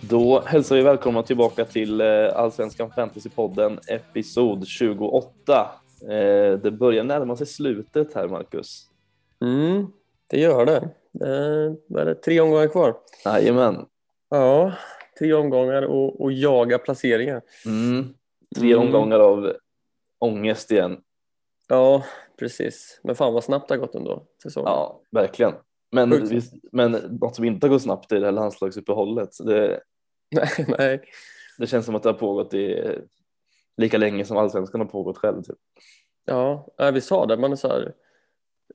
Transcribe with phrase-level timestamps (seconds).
[0.00, 2.06] Då hälsar vi välkomna tillbaka till eh,
[2.36, 5.70] Allsvenskan Fantasypodden episod 28.
[6.02, 8.88] Eh, Det börjar närma sig slutet här, Marcus.
[9.40, 9.86] Mm,
[10.26, 10.76] det gör det.
[11.26, 12.14] Eh, vad är det?
[12.14, 12.96] Tre omgångar kvar.
[13.24, 13.86] Jajamän.
[14.30, 14.72] Ja,
[15.18, 17.42] tre omgångar och, och jaga placeringar.
[17.66, 18.14] Mm.
[18.56, 18.86] Tre Mm.
[18.86, 19.52] omgångar av
[20.18, 21.00] ångest igen.
[21.68, 22.02] Ja,
[22.38, 23.00] precis.
[23.02, 24.22] Men fan vad snabbt det har gått ändå.
[24.42, 24.68] Säsongen.
[24.70, 25.52] Ja, verkligen.
[25.92, 26.30] Men, Sjukt.
[26.32, 26.42] vi,
[26.72, 29.30] men något som inte har gått snabbt är det här landslagsuppehållet.
[29.44, 29.80] Det,
[30.30, 31.02] Nej, nej.
[31.58, 32.94] det känns som att det har pågått i
[33.76, 35.42] lika länge som allsvenskan har pågått själv.
[35.42, 35.58] Typ.
[36.24, 37.36] Ja, vi sa det.
[37.36, 37.94] Man är så här,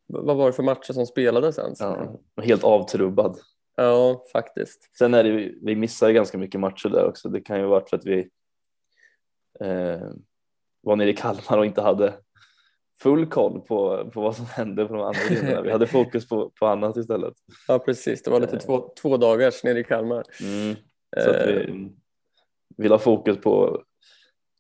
[0.08, 1.80] vad var det för matcher som spelades ens?
[1.80, 3.40] Ja, helt avtrubbad.
[3.76, 4.98] Ja, faktiskt.
[4.98, 7.30] Sen är det ju, vi missar ju ganska mycket matcher där också.
[7.30, 8.30] Det kan ju ha varit för att vi
[9.60, 10.10] eh,
[10.82, 12.14] var nere i Kalmar och inte hade
[13.04, 15.62] full koll på, på vad som hände på de andra linjerna.
[15.62, 17.34] Vi hade fokus på, på annat istället.
[17.68, 18.24] Ja, precis.
[18.24, 20.24] Det var lite två, två dagars nere i Kalmar.
[20.42, 20.76] Mm.
[21.24, 21.74] Så att Eh,
[22.78, 23.84] vi vill ha fokus på,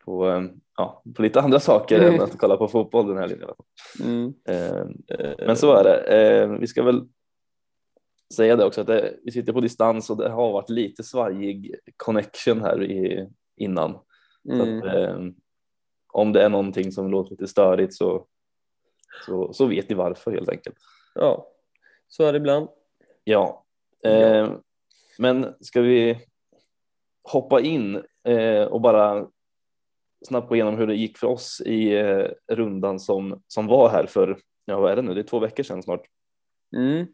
[0.06, 0.42] på, eh,
[0.78, 2.14] ja, på lite andra saker Mm.
[2.16, 3.50] än att kolla på fotboll den här linjen.
[4.04, 4.78] mm, Eh,
[5.20, 5.98] eh, men så är det.
[6.00, 7.02] Eh, vi ska väl
[8.36, 11.76] säga det också att det, vi sitter på distans och det har varit lite svajig
[11.98, 13.28] connection här i,
[13.58, 13.98] innan.
[14.44, 15.20] Så mm, att, eh,
[16.14, 18.26] om det är någonting som låter lite störigt så,
[19.26, 20.78] så, så vet ni varför helt enkelt.
[21.16, 21.48] Ja,
[22.08, 22.68] så är det ibland.
[23.24, 23.66] Ja,
[24.04, 24.52] eh,
[25.20, 26.20] men ska vi
[27.24, 29.28] hoppa in eh, och bara
[30.28, 34.06] snabbt gå igenom hur det gick för oss i eh, rundan som, som var här
[34.06, 36.04] för, ja vad är det nu, det är två veckor sedan snart.
[36.76, 37.06] Mm.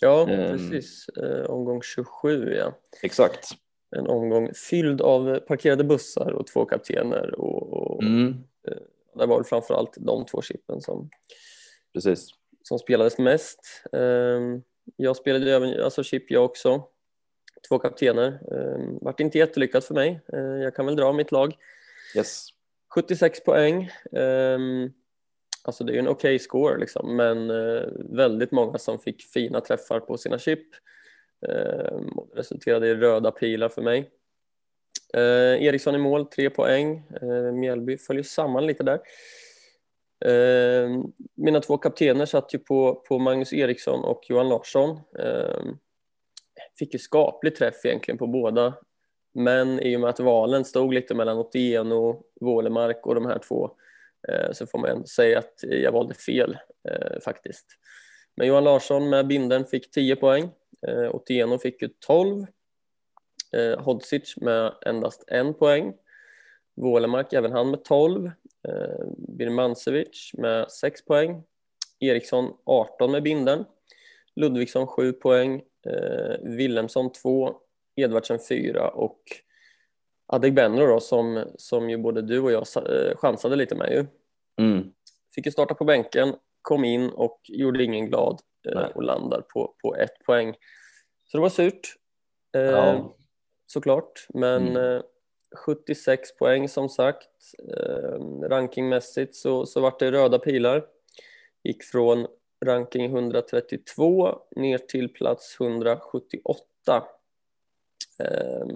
[0.00, 0.48] Ja, Ehm.
[0.58, 1.08] precis.
[1.08, 2.72] Eh, omgång 27, ja.
[3.02, 3.48] Exakt.
[3.96, 8.34] En omgång fylld av parkerade bussar och två kaptener och, och Mm,
[9.14, 11.10] det var väl framförallt de två chippen som,
[11.94, 12.28] precis.
[12.62, 13.60] som spelades mest.
[13.92, 14.62] Ehm,
[14.96, 16.82] Jag spelade även alltså chip jag också,
[17.68, 18.26] två kaptener.
[18.54, 20.20] Ehm, Vart inte jättelyckat för mig.
[20.32, 21.54] Ehm, Jag kan väl dra mitt lag.
[22.16, 22.46] Yes.
[22.94, 23.90] 76 poäng.
[25.64, 29.60] Alltså det är ju en okej score liksom, men eh, väldigt många som fick fina
[29.60, 30.66] träffar på sina chip.
[31.46, 34.10] Ehm, Det resulterade i röda pilar för mig.
[35.14, 37.02] Eh, Eriksson i mål, tre poäng.
[37.22, 39.00] Eh, Mjällby följer samman lite där.
[40.24, 40.90] Eh,
[41.34, 45.00] mina två kaptener satt ju på, på Magnus Eriksson och Johan Larsson.
[45.18, 45.62] Eh,
[46.78, 48.74] fick ju skaplig träff egentligen på båda.
[49.34, 53.70] Men i och med att valen stod lite mellan Otieno, Wålemark och de här två
[54.28, 57.66] eh, så får man ändå säga att jag valde fel eh, faktiskt.
[58.36, 60.50] Men Johan Larsson med binden fick 10 poäng.
[60.86, 62.46] Eh, Otieno fick ju 12.
[63.52, 65.94] Eh, Hodzic med endast en poäng.
[66.76, 68.26] Wålemark även han med 12.
[68.68, 71.42] Eh, Birmancevic med 6 poäng.
[72.00, 73.64] Eriksson 18 med binden.
[74.36, 75.62] Ludvigsson 7 poäng.
[75.86, 77.56] Eh, Willemsson 2.
[77.96, 79.22] Edvardsen 4 och
[80.26, 84.06] Adegbenro då som, som ju både du och jag eh, chansade lite med ju.
[84.64, 84.92] Mm.
[85.34, 88.40] Fick ju starta på bänken, kom in och gjorde ingen glad
[88.74, 88.90] Nej.
[88.94, 90.54] och landar på, på ett poäng.
[91.24, 91.94] Så det var surt.
[92.56, 93.14] Eh, Ja.
[93.66, 94.96] Såklart, men Mm.
[94.96, 95.02] eh,
[95.66, 97.28] 76 poäng som sagt.
[97.76, 100.86] Eh, rankingmässigt så, så vart det röda pilar.
[101.64, 102.26] Gick från
[102.64, 107.04] ranking 132 ner till plats 178.
[108.18, 108.66] Eh,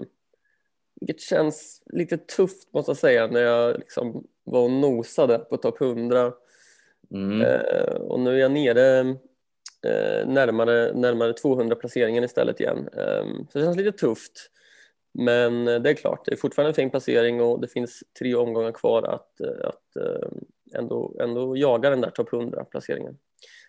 [1.01, 5.81] vilket känns lite tufft måste jag säga när jag liksom var och nosade på topp
[5.81, 6.33] 100.
[7.11, 7.41] Mm.
[7.43, 9.17] Eh, och nu är jag nere
[9.87, 12.89] Eh, närmare, närmare 200 placeringen istället igen.
[12.93, 14.51] Ehm, så det känns lite tufft.
[15.15, 18.35] Men eh, det är klart, det är fortfarande en fin placering och det finns tre
[18.35, 20.05] omgångar kvar att, eh, att
[20.75, 23.19] ändå, ändå jaga den där topp 100 placeringen.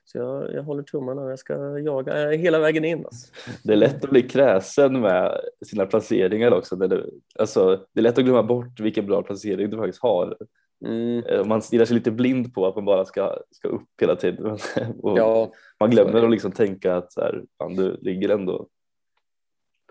[0.06, 3.05] Så jag, jag håller tummarna och jag ska jaga hela vägen in.
[3.05, 3.34] Alltså.
[3.64, 6.76] Det är lätt att bli kräsen med sina placeringar också.
[6.76, 7.09] Det är,
[7.40, 10.37] alltså, det är lätt att glömma bort vilken bra placering du faktiskt har.
[10.85, 14.16] Mm, Eh, Man stirrar sig lite blind på att man bara ska, ska upp hela
[14.16, 14.46] tiden.
[15.02, 18.67] Och ja, man glömmer att liksom tänka att så här, fan, du ligger ändå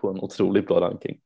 [0.01, 1.19] på en otroligt bra ranking.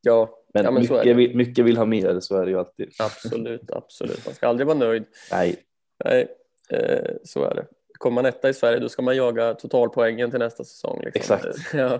[0.00, 2.90] ja, Men, ja, men mycket, vill, mycket vill ha mer, så är det ju alltid.
[2.98, 4.26] Absolut, absolut.
[4.26, 5.04] Man ska aldrig vara nöjd.
[5.32, 5.56] Nej,
[6.04, 6.28] Nej,
[6.70, 7.66] eh, så är det.
[7.98, 11.00] Kommer man etta i Sverige då ska man jaga totalpoängen till nästa säsong.
[11.04, 11.36] Liksom.
[11.36, 11.58] Exakt.
[11.74, 11.94] Ja.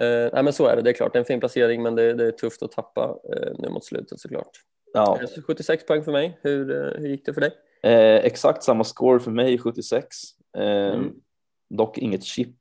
[0.00, 0.82] Eh, nej, men så är det.
[0.82, 3.18] Det är klart, det är en fin placering men det, det är tufft att tappa
[3.36, 4.50] eh, nu mot slutet såklart.
[4.94, 5.18] Ja.
[5.20, 6.38] Eh, så 76 poäng för mig.
[6.42, 7.52] Hur, eh, hur gick det för dig?
[7.82, 10.06] Eh, exakt samma score för mig, 76.
[10.56, 10.64] Eh,
[10.94, 11.14] Mm.
[11.70, 12.56] Dock inget chip,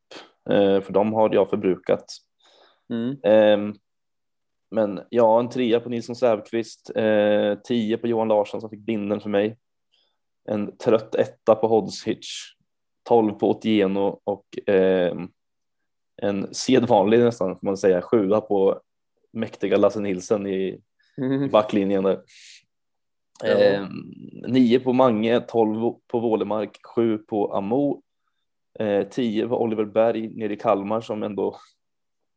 [0.49, 2.05] eh, för de har jag förbrukat.
[2.89, 3.17] Mm.
[3.23, 3.75] Eh,
[4.71, 9.19] men ja, en trea på Nilsson Säfqvist, eh, tio på Johan Larsson som fick binden
[9.21, 9.57] för mig.
[10.49, 12.27] En trött etta på Hodzic
[13.03, 15.15] 12 på Otieno och eh,
[16.21, 18.81] en sedvanlig nästan får man säga sjua på
[19.33, 20.81] mäktiga Lasse Nilsson i,
[21.17, 21.49] i Mm.
[21.49, 22.21] backlinjen där.
[23.43, 23.49] Ja.
[23.49, 23.87] Eh,
[24.47, 28.01] nio på Mange, 12 på Vålemark, sju på Amo,
[28.79, 31.55] eh, 10 på Oliver Berg nere i Kalmar som ändå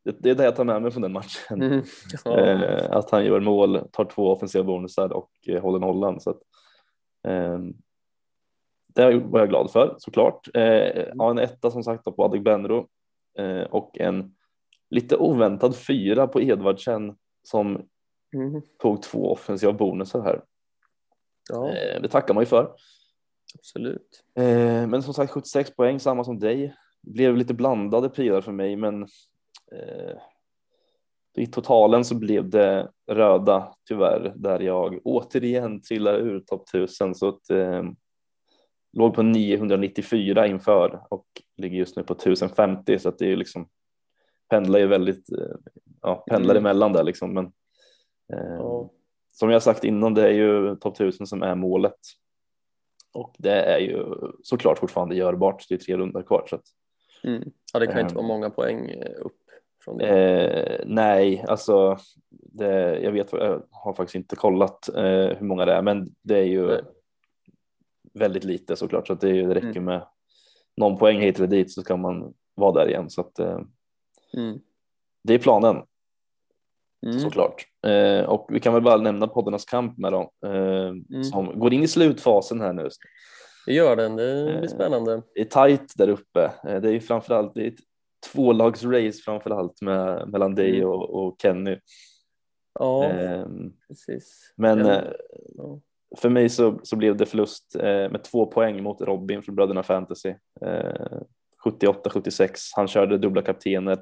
[0.05, 1.63] det, det är det jag tar med mig från den matchen.
[1.63, 1.83] Mm.
[2.25, 2.41] Ja.
[2.47, 6.21] Eh, att han gör mål, tar två offensiva bonusar och eh, håller nollan.
[6.21, 6.41] Så att,
[7.29, 7.59] eh,
[8.95, 10.49] det var jag glad för såklart.
[10.55, 12.89] Eh, ja, en etta som sagt då på Adegbenro
[13.39, 14.35] eh, och en
[14.91, 17.83] lite oväntad fyra på Edvardsen som
[18.35, 18.63] Mm.
[18.79, 20.43] tog två offensiva bonusar här.
[21.49, 22.73] ja, Eh, det tackar man ju för.
[23.55, 24.25] absolut.
[24.35, 26.75] Eh, men som sagt 76 poäng, samma som dig.
[27.03, 29.03] Blev lite blandade pilar för mig, men
[29.73, 30.17] eh,
[31.39, 37.29] i totalen så blev det röda tyvärr, där jag återigen trillar ur topp 1000 så
[37.29, 37.83] att eh,
[38.93, 41.27] låg på 994 inför och
[41.57, 43.69] ligger just nu på 1050 så att det är liksom
[44.49, 45.57] pendlar ju väldigt, eh,
[46.03, 46.67] ja, pendlar Mm.
[46.67, 47.53] emellan där liksom, men
[48.27, 48.91] Ja.
[49.33, 51.99] som jag sagt innan, det är ju topp 1000 som är målet.
[53.13, 54.05] Och det är ju
[54.43, 55.65] såklart fortfarande görbart.
[55.69, 56.47] Det är tre runder kvar.
[56.51, 56.63] Så att,
[57.25, 57.51] Mm.
[57.73, 58.15] ja, det kan inte Ehm.
[58.17, 59.37] vara många poäng eh, upp
[59.85, 60.09] från det.
[60.09, 61.99] eh, nej, alltså
[62.31, 65.05] det, jag vet, jag har faktiskt inte kollat eh,
[65.39, 66.81] hur många det är, men det är ju Nej.
[68.15, 69.07] väldigt lite såklart.
[69.07, 69.85] Så att det, är ju- det räcker Mm.
[69.85, 70.07] med
[70.77, 73.11] någon poäng hit eller dit så ska man vara där igen.
[73.11, 73.61] Så att eh,
[74.37, 74.59] Mm.
[75.23, 75.77] det är planen.
[77.11, 77.21] Mm.
[77.21, 77.67] såklart.
[77.87, 80.53] Eh, och vi kan väl bara nämna poddarnas kamp med dem eh,
[80.89, 81.25] Mm.
[81.25, 82.89] som går in i slutfasen här nu.
[83.67, 84.59] Det gör den, det Eh.
[84.59, 85.23] blir spännande.
[85.35, 86.53] Det är tajt där uppe.
[86.69, 87.79] Eh, det är framförallt det är ett
[88.33, 90.89] tvålagsrace framförallt med, mellan dig Mm.
[90.89, 91.79] och, och Kenny.
[92.79, 93.47] Ja, Eh,
[93.89, 94.53] precis.
[94.57, 94.93] men Ja.
[94.95, 95.03] eh,
[95.57, 95.81] Ja.
[96.19, 99.83] för mig så, så blev det förlust eh, med två poäng mot Robin från Bröderna
[99.83, 100.35] Fantasy.
[100.61, 101.19] Eh,
[101.65, 102.51] 78-76.
[102.77, 103.99] Han körde dubbla kaptener.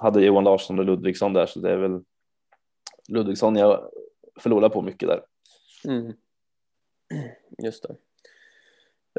[0.00, 2.00] Hade Johan Larsson och Ludvigsson där så det är väl
[3.08, 3.90] Ludvigsson jag
[4.40, 5.22] förlorar på mycket där.
[5.84, 6.12] Mm.
[7.62, 7.96] Just det.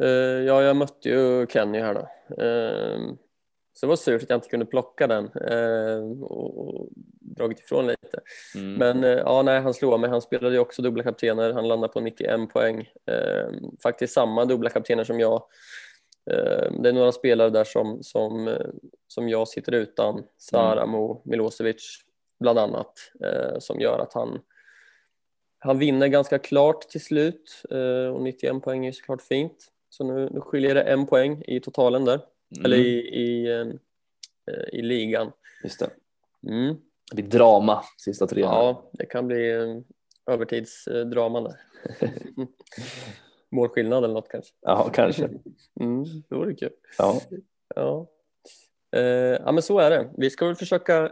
[0.02, 2.00] Eh, ja, jag mötte ju Kenny här då.
[2.44, 3.00] Eh,
[3.74, 6.90] så det var surt att jag inte kunde plocka den eh, och, och
[7.20, 8.20] dragit ifrån lite.
[8.56, 8.74] Mm.
[8.74, 10.10] Men ja, nej, han slog mig.
[10.10, 11.54] Han spelade ju också dubbla kaptener.
[11.54, 12.90] Han landade på 91 poäng.
[13.84, 15.44] Faktiskt samma dubbla kaptener som jag.
[16.32, 18.68] Eh, det är några spelare där som, som, eh,
[19.08, 20.24] som jag sitter utan.
[20.38, 22.00] Saramo, Milosevic
[22.40, 23.12] bland annat.
[23.24, 24.40] Eh, som gör att han,
[25.60, 27.62] han vinner ganska klart till slut.
[28.14, 29.72] Och 91 poäng är såklart fint.
[29.90, 32.20] Så nu, nu skiljer det en poäng i totalen där.
[32.56, 32.66] Mm.
[32.66, 33.48] Eller i, i,
[34.72, 35.32] i ligan.
[35.64, 35.90] Just det.
[36.52, 36.76] Mm.
[37.12, 38.42] Det blir drama sista tre.
[38.42, 39.52] Ja, det kan bli
[40.26, 41.60] övertidsdrama där.
[43.56, 44.54] Målskillnad eller något kanske.
[44.62, 45.30] ja kanske.
[45.80, 46.70] Mm, det vore kul.
[46.98, 47.22] Ja.
[47.76, 48.08] Ja.
[48.96, 49.02] Eh,
[49.46, 50.10] ja, men så är det.
[50.18, 51.04] Vi ska väl försöka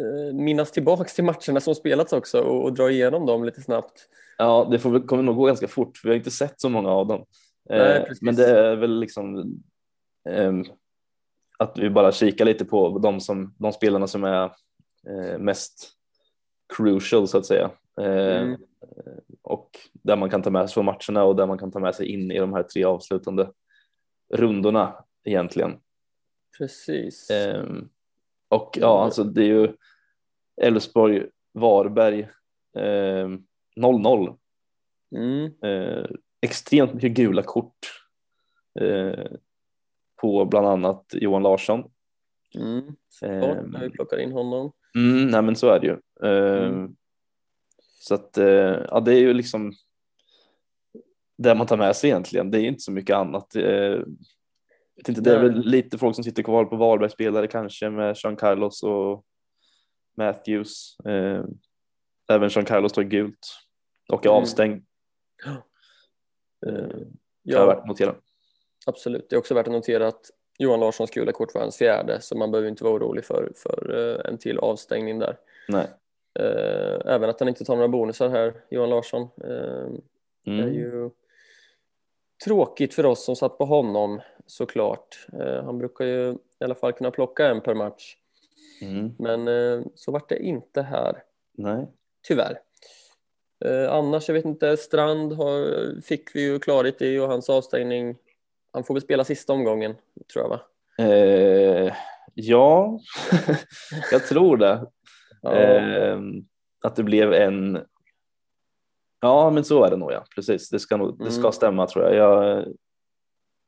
[0.00, 4.08] eh, minnas tillbaks till matcherna som spelats också och, och dra igenom dem lite snabbt.
[4.38, 6.00] ja, det får, kommer nog gå ganska fort.
[6.04, 7.24] Vi har inte sett så många av dem.
[7.70, 8.22] Nej, Eh, precis.
[8.22, 9.54] men det är väl liksom
[10.30, 10.64] ehm,
[11.58, 14.44] att vi bara kikar lite på de, som, de spelarna som är
[15.08, 15.90] eh, mest
[16.76, 17.70] crucial så att säga.
[18.00, 18.60] Eh, Mm.
[19.42, 21.94] Och där man kan ta med sig från matcherna och där man kan ta med
[21.94, 23.50] sig in i de här tre avslutande
[24.34, 25.80] rundorna egentligen.
[26.58, 27.30] Precis.
[27.30, 27.88] Ehm,
[28.48, 29.72] och ja, alltså det är ju
[30.62, 32.28] Elfsborg, Varberg,
[32.78, 33.42] ehm,
[33.76, 34.36] 0-0.
[35.16, 35.52] Mm.
[35.62, 36.04] Eh,
[36.40, 37.78] extremt mycket gula kort
[38.80, 39.26] eh,
[40.20, 41.90] på bland annat Johan Larsson.
[42.54, 42.82] Mm.
[43.08, 43.70] Såklart, Ehm.
[43.70, 44.72] när vi plockar in honom.
[44.94, 45.98] Mm, nej men så är det ju.
[46.28, 46.96] Eh, Mm.
[48.02, 48.46] Så att eh,
[48.88, 49.72] ja, det är ju liksom
[51.38, 52.50] det man tar med sig egentligen.
[52.50, 53.56] Det är inte så mycket annat.
[53.56, 53.98] Eh,
[54.96, 58.36] vet inte, det är väl lite folk som sitter kvar på Varbergsspelare kanske med Jean
[58.36, 59.24] Carlos och
[60.16, 60.96] Matthews.
[61.04, 61.44] Eh,
[62.30, 63.58] även Jean Carlos tar gult
[64.12, 64.42] och är Mm.
[64.42, 64.84] avstängd.
[66.66, 66.96] Eh,
[67.44, 67.58] Ja.
[67.58, 68.14] Jag värt notera.
[68.86, 69.26] Absolut.
[69.30, 72.36] Det är också värt att notera att Johan Larssons gula kort var hans fjärde så
[72.38, 73.90] man behöver inte vara orolig för, för
[74.26, 75.36] en till avstängning där.
[75.68, 75.86] Nej.
[76.40, 79.22] Eh, Även att han inte tar några bonusar här, Johan Larsson.
[79.44, 79.86] eh,
[80.46, 80.60] Mm.
[80.66, 81.10] är ju
[82.44, 85.26] tråkigt för oss som satt på honom såklart.
[85.40, 88.16] Eh, Han brukar ju i alla fall kunna plocka en per match.
[88.82, 89.14] Mm.
[89.18, 91.22] Men så vart det inte här,
[91.52, 91.86] Nej.
[92.28, 92.58] tyvärr.
[93.88, 98.16] Annars, jag vet inte, Strand har, fick vi ju klarhet i och hans avstängning.
[98.72, 99.94] Han får väl spela sista omgången,
[100.32, 100.60] tror jag va?
[100.98, 101.94] Eh,
[102.34, 103.00] ja,
[104.12, 104.86] jag tror det.
[105.42, 106.20] Ja, Eh,
[106.84, 107.86] att det blev en.
[109.20, 110.12] Ja, men så är det nog.
[110.12, 110.68] Ja, precis.
[110.70, 111.52] Det ska, nog, det ska Mm.
[111.52, 112.14] stämma tror jag.
[112.14, 112.66] jag.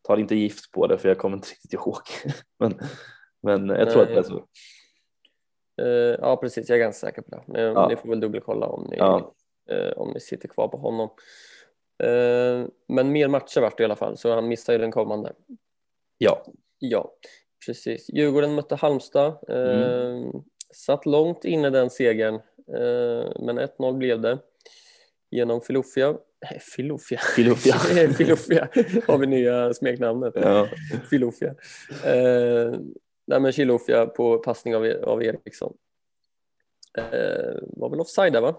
[0.07, 2.01] tar inte gift på det för jag kommer inte riktigt ihåg.
[2.59, 2.79] men,
[3.43, 4.45] men jag tror att det är så.
[5.83, 6.69] Eh, ja, precis.
[6.69, 7.43] Jag är ganska säker på det.
[7.47, 7.89] Men Ja.
[7.89, 9.35] ni får väl dubbelkolla om ni, Ja.
[9.71, 11.09] eh, om ni sitter kvar på honom.
[12.03, 15.33] Eh, men mer matcher vart det i alla fall, så han missar ju den kommande.
[16.19, 16.45] Ja,
[16.79, 17.13] Ja,
[17.67, 18.11] precis.
[18.11, 19.27] Djurgården mötte Halmstad.
[19.49, 20.31] Eh,
[20.75, 24.39] Satt långt inne den segern, eh, men 1-0 blev det
[25.31, 26.15] genom Filofia.
[26.77, 27.19] Filofia.
[27.37, 27.75] Filofia.
[28.17, 28.69] Filofia
[29.07, 30.33] har vi nya smeknamnet.
[30.37, 30.69] ja.
[31.11, 31.55] Filofia.
[32.05, 32.79] Eh,
[33.27, 35.75] nej, men Chilofia på passning av, av Eriksson.
[36.99, 38.55] Eh, var väl offside där va?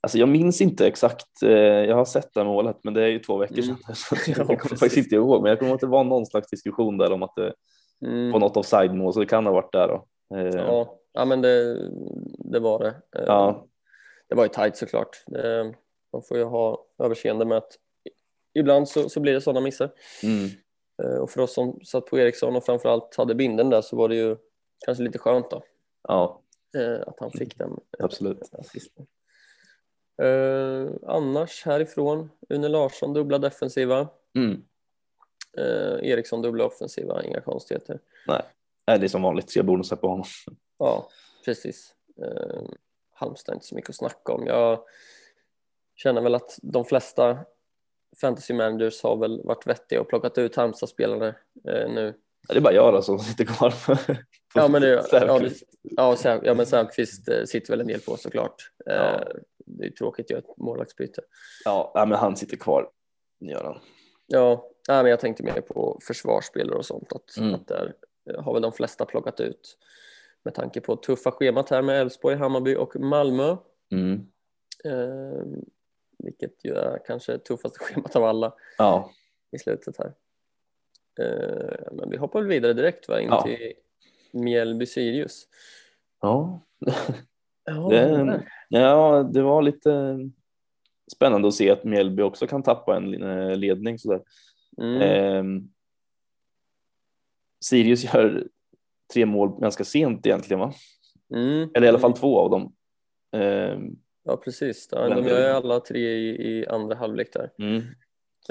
[0.00, 3.18] Alltså jag minns inte exakt, eh, jag har sett det målet men det är ju
[3.18, 3.76] två veckor Mm.
[3.76, 3.94] sedan.
[3.94, 4.80] Så Ja, jag kommer precis.
[4.80, 7.34] faktiskt inte ihåg men jag kommer att det var någon slags diskussion där om att
[7.36, 7.52] det
[8.06, 8.30] Mm.
[8.32, 10.04] var något offside-mål så det kan ha varit där då.
[10.36, 11.88] Eh, Ja, ja, men det,
[12.38, 12.88] det var det.
[12.88, 13.66] Eh, ja.
[14.28, 15.22] Det var ju tajt såklart.
[15.26, 15.74] Det,
[16.12, 17.72] man får ju ha överseende med att
[18.54, 19.90] ibland så, så blir det sådana missar.
[20.22, 20.48] Mm.
[21.02, 24.08] Eh, och för oss som satt på Eriksson och framförallt hade binden där så var
[24.08, 24.36] det ju
[24.86, 25.62] kanske lite skönt då
[26.08, 26.42] ja,
[26.78, 28.54] eh, att han fick den absolut.
[28.54, 29.06] assisten.
[30.22, 34.62] Eh, annars härifrån, Une Larsson dubbla defensiva, Mm.
[35.58, 38.00] eh, Eriksson dubbla offensiva, inga konstigheter.
[38.26, 38.42] Nej,
[38.86, 40.24] Nej, det är som vanligt, tre bonusar på honom.
[40.78, 41.08] Ja,
[41.44, 41.94] precis.
[42.22, 42.62] Eh,
[43.14, 44.46] Halmstad är inte så mycket att snacka om.
[44.46, 44.80] Jag
[45.96, 47.38] känner väl att de flesta
[48.20, 51.28] fantasy managers har väl varit vettiga och plockat ut Halmstad-spelare
[51.68, 52.14] eh, nu.
[52.48, 53.74] Det är bara jag då som sitter kvar.
[54.54, 55.64] Ja, men det, ja, det, Säfqvist.
[55.82, 58.70] ja, Sä- ja, men Säfqvist eh, sitter väl en del på såklart.
[58.90, 59.24] Eh, Ja.
[59.70, 61.22] Det är tråkigt att göra ett målvaktsbyte.
[61.64, 62.90] ja, men han sitter kvar.
[63.40, 63.78] Gör han.
[64.26, 67.12] Ja, nej, men jag tänkte mer på försvarsspelare och sånt.
[67.12, 67.54] Att, Mm.
[67.54, 67.94] att där
[68.38, 69.76] har väl de flesta plockat ut
[70.48, 73.56] med tanke på tuffa schemat här med Elfsborg, Hammarby och Malmö.
[73.92, 74.26] Mm.
[74.84, 75.42] Eh,
[76.18, 79.10] vilket ju är kanske tuffaste schemat av alla Ja,
[79.50, 80.14] i slutet här.
[81.20, 83.42] Eh, men vi hoppar väl vidare direkt va, in Ja.
[83.42, 83.72] till
[84.32, 85.48] Mjällby Sirius.
[86.20, 86.60] ja.
[87.64, 90.18] Ja, Det, ja, det var lite
[91.12, 94.22] spännande att se att Mjällby också kan tappa en eh, ledning sådär.
[94.78, 95.00] Mm.
[95.02, 95.68] Ehm,
[97.60, 98.48] Sirius gör
[99.12, 100.72] tre mål ganska sent egentligen va?
[101.34, 101.70] Mm.
[101.74, 102.72] Eller i alla fall två av dem.
[103.36, 104.88] Ehm, Ja, precis.
[104.92, 107.50] Ja, de gör ju alla tre i, i andra halvlek där.
[107.58, 107.76] mm.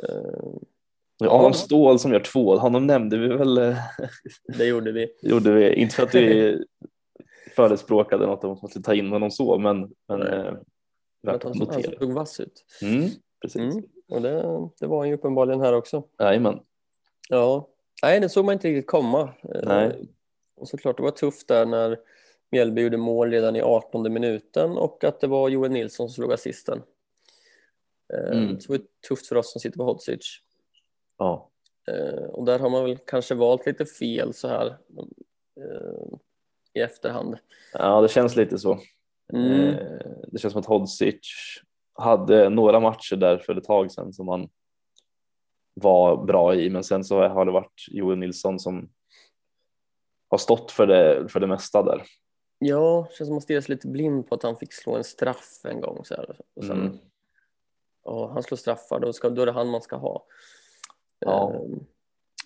[0.03, 1.53] Eh, Adam Ja.
[1.53, 3.75] Ståhl som gör två, honom nämnde vi väl, eh,
[4.57, 5.07] det gjorde vi.
[5.21, 6.57] gjorde vi, inte för att vi
[7.55, 10.53] förespråkade något om att man skulle ta in honom så, men, men eh,
[11.23, 11.99] värt att att han, notera.
[11.99, 12.65] såg vass ut.
[12.81, 13.09] Mm,
[13.41, 13.61] precis.
[13.75, 13.83] Mm.
[14.11, 14.41] Och det,
[14.79, 16.03] det var han ju uppenbarligen här också.
[16.19, 16.59] Jajamän.
[17.29, 17.69] Ja,
[18.03, 19.21] nej, det såg man inte riktigt komma.
[19.55, 20.07] Eh, Nej.
[20.57, 21.99] Och såklart, det var tufft där när
[22.51, 26.33] Mjällby gjorde mål redan i 18 minuten och att det var Joel Nilsson som slog
[26.33, 26.83] assisten.
[28.13, 28.59] Eh, Mm.
[28.59, 30.39] Så det var tufft för oss som sitter på Hodzic.
[31.17, 31.49] Ja.
[31.91, 34.67] Eh, Och där har man väl kanske valt lite fel så här
[35.57, 36.17] eh,
[36.73, 37.37] i efterhand.
[37.73, 38.79] ja, det känns lite så.
[39.33, 39.75] Mm.
[40.27, 41.19] Det känns som att Hodzic
[41.93, 44.49] hade några matcher där för ett tag sedan som han
[45.73, 48.89] var bra i, men sen så har det varit Joel Nilsson som
[50.29, 52.03] har stått för det, för det mesta där.
[52.59, 55.03] Ja, känns som att man stirrar sig lite blind på att han fick slå en
[55.03, 56.05] straff en gång.
[56.05, 56.39] Så här.
[56.55, 56.97] Och sen, Mm.
[58.03, 60.25] ja, han slår straffar, då, ska, då är det han man ska ha.
[61.19, 61.53] Ja.
[61.53, 61.61] Eh,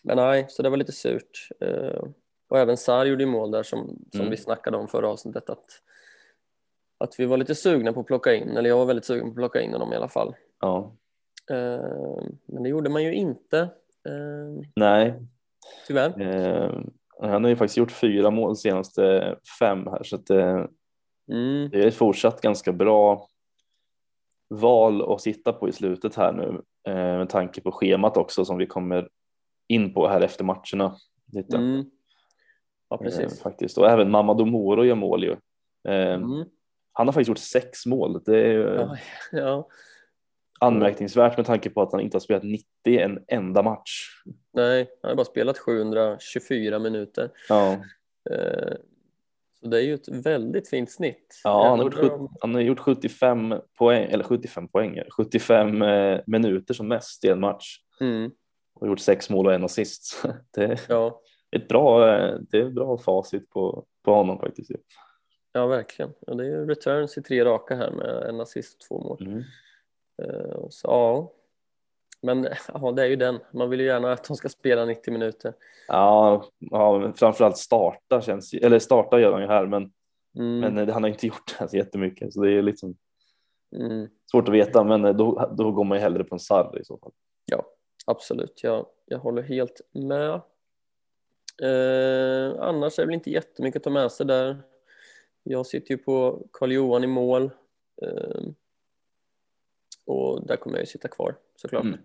[0.03, 1.47] Men nej, så det var lite surt.
[1.59, 2.03] Eh,
[2.47, 4.29] Och även Sar gjorde ju mål där som, som Mm.
[4.31, 5.49] vi snackade om förra avsnittet.
[5.49, 5.65] Att,
[6.97, 9.29] att vi var lite sugna på att plocka in, eller jag var väldigt sugen på
[9.29, 10.35] att plocka in honom i alla fall.
[10.59, 10.95] Ja,
[11.51, 13.69] Eh, Men det gjorde man ju inte,
[14.75, 15.13] nej,
[15.87, 16.13] tyvärr.
[17.21, 20.67] Eh, han har ju faktiskt gjort fyra mål senaste fem här så att det,
[21.31, 21.69] Mm.
[21.69, 23.27] det är fortsatt ganska bra
[24.49, 28.57] val att sitta på i slutet här nu eh, med tanke på schemat också som
[28.57, 29.09] vi kommer
[29.67, 30.95] in på här efter matcherna.
[31.31, 31.57] Lite.
[31.57, 31.83] Mm.
[32.89, 33.41] Ja, Eh, precis.
[33.41, 33.77] faktiskt.
[33.77, 35.31] Och även Mamadou Moro gör mål ju.
[35.87, 36.45] Eh, Mm.
[36.93, 38.21] Han har faktiskt gjort sex mål.
[38.25, 38.97] Det är ju Ja,
[39.31, 39.67] ja.
[40.61, 44.09] Anmärkningsvärt med tanke på att han inte har spelat 90 en enda match.
[44.53, 47.29] Nej, han har bara spelat 724 minuter.
[47.49, 47.77] Ja,
[48.31, 48.73] Eh,
[49.61, 51.41] Så det är ju ett väldigt fint snitt.
[51.43, 56.21] ja han, har gjort, om- han har gjort 75 poäng, eller 75 poäng, 75 eh,
[56.27, 58.31] minuter som mest i en match Mm,
[58.75, 60.23] och gjort sex mål och en assist.
[60.55, 64.71] Det är ja, ett bra, eh, det är ett bra facit på, på honom faktiskt.
[65.53, 66.11] ja, verkligen.
[66.27, 69.27] Och det är ju returns i tre raka här med en assist och två mål.
[69.27, 69.43] Mm.
[70.21, 71.31] Eh, Så ja,
[72.21, 73.39] men ja, det är ju den.
[73.53, 75.53] Man vill ju gärna att de ska spela 90 minuter.
[75.87, 79.91] Ja, ja, framförallt starta känns eller starta gör han ju här, men,
[80.37, 82.95] Mm, men eh, han har inte gjort det så jättemycket så det är liksom
[83.75, 86.79] mm, svårt att veta, men eh, då, då går man ju hellre på en sarr
[86.81, 87.11] i så fall.
[88.05, 90.41] absolut, jag, jag håller helt med.
[91.63, 94.57] Eh, annars är det väl inte jättemycket att ta med sig där.
[95.43, 97.51] Jag sitter ju på Karl-Johan i mål.
[98.01, 98.41] Eh,
[100.05, 101.83] och där kommer jag ju sitta kvar såklart.
[101.83, 101.99] Mm.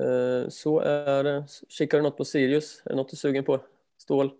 [0.00, 1.46] Eh, så är det.
[1.68, 2.82] Kikar du något på Sirius?
[2.84, 3.60] Är det något du är sugen på?
[3.98, 4.32] Stål?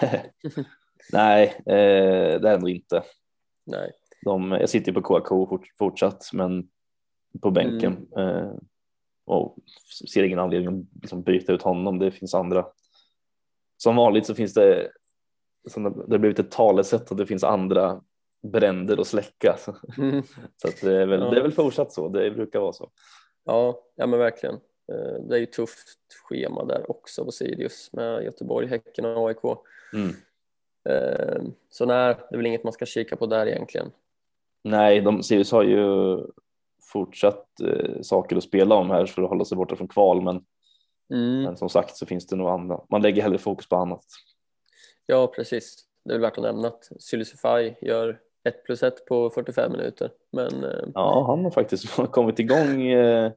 [1.12, 3.02] Nej, eh, det är ändå inte.
[3.64, 3.92] Nej.
[4.24, 6.68] De, jag sitter på KK fort, fortsatt, men
[7.42, 8.08] på bänken.
[8.16, 8.52] Eh,
[9.24, 9.56] och
[10.12, 11.98] ser ingen anledning att liksom byta ut honom.
[11.98, 12.66] Det finns andra.
[13.76, 14.90] Som vanligt så finns det,
[15.68, 18.02] som det det har blivit ett talesätt att det finns andra
[18.42, 19.56] bränder att släcka.
[19.98, 20.22] Mm.
[20.56, 21.30] Så att det, är väl, Ja.
[21.30, 22.08] det är väl fortsatt så.
[22.08, 22.90] Det brukar vara så.
[23.44, 24.54] Ja, ja men verkligen.
[24.92, 29.38] Eh, Det är ju tufft schema där också på Sirius med Göteborg, Häcken och AIK.
[29.92, 30.14] Mm.
[30.88, 33.90] Eh, Så nej, det är väl inget man ska kika på där egentligen.
[34.64, 36.18] Nej, de, Sirius har ju
[36.92, 40.44] fortsatt eh, saker att spela om här för att hålla sig borta från kval, men,
[41.14, 41.42] Mm.
[41.42, 42.90] men som sagt så finns det nog annat.
[42.90, 44.04] Man lägger hellre fokus på annat.
[45.06, 45.84] Ja, precis.
[46.04, 50.10] Det är väl värt att nämna att Sylisify gör 1 plus 1 på 45 minuter.
[50.32, 53.32] Men eh, Ja, han har faktiskt kommit igång eh,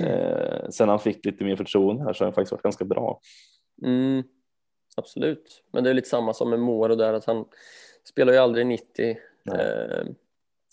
[0.00, 3.20] eh, sen han fick lite mer förtroende här så har han faktiskt varit ganska bra.
[3.82, 4.22] mm,
[4.96, 5.62] absolut.
[5.72, 7.44] Men det är lite samma som med Moro där att han
[8.08, 9.16] spelar ju aldrig 90.
[9.42, 9.60] Nej.
[9.60, 10.04] Eh,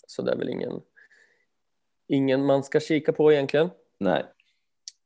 [0.06, 0.80] så det är väl ingen,
[2.08, 3.70] ingen man ska kika på egentligen.
[3.98, 4.24] Nej,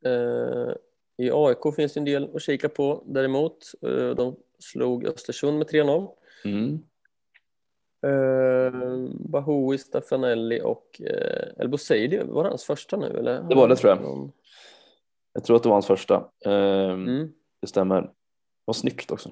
[0.05, 0.73] Eh,
[1.17, 3.59] I AIK finns det en del att kika på däremot.
[4.17, 6.09] De slog Östersund med 3-0.
[6.45, 6.79] mm.
[8.03, 13.43] Eh, Bahoui, Stefanelli och eh, El Bouzidi, var det hans första nu eller?
[13.43, 14.03] Det var det, tror jag.
[14.03, 14.33] Någon-
[15.33, 16.31] jag tror att det var hans första.
[16.45, 17.33] Eh, Mm.
[17.61, 18.13] Det stämmer.
[18.65, 19.31] Vad snyggt också.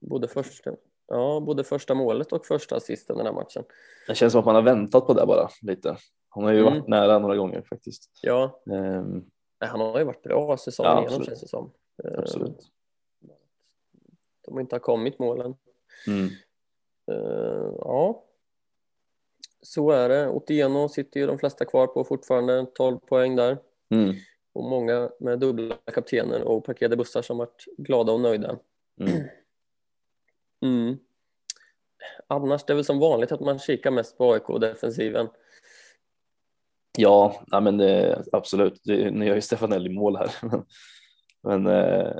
[0.00, 0.70] Både första,
[1.06, 3.64] ja, både första målet och första assisten den här matchen.
[4.06, 5.96] Det känns som att man har väntat på det bara lite.
[6.28, 6.72] Han har ju Mm.
[6.72, 8.10] varit nära några gånger faktiskt.
[8.22, 9.02] Ja, nej,
[9.60, 11.26] han har ju varit bra säsongen Ja, igenom absolut.
[11.28, 11.72] känns det som.
[12.04, 12.70] Eh, absolut.
[14.44, 15.54] De har inte har kommit målen.
[16.06, 16.28] Mm.
[17.12, 18.24] Eh, ja,
[19.62, 20.28] så är det.
[20.28, 23.58] Otieno sitter ju de flesta kvar på fortfarande, 12 poäng där.
[23.90, 24.14] Mm.
[24.52, 28.58] Och många med dubbla kaptener och parkerade bussar som varit glada och nöjda.
[29.00, 29.22] Mm.
[30.62, 30.96] Mm.
[32.26, 35.28] Annars det är väl som vanligt att man kikar mest på AIK och defensiven.
[36.98, 38.80] Ja, nej, men det, absolut.
[38.84, 40.30] Det, nu gör ju Stefanelli mål här.
[41.42, 42.16] men, eh,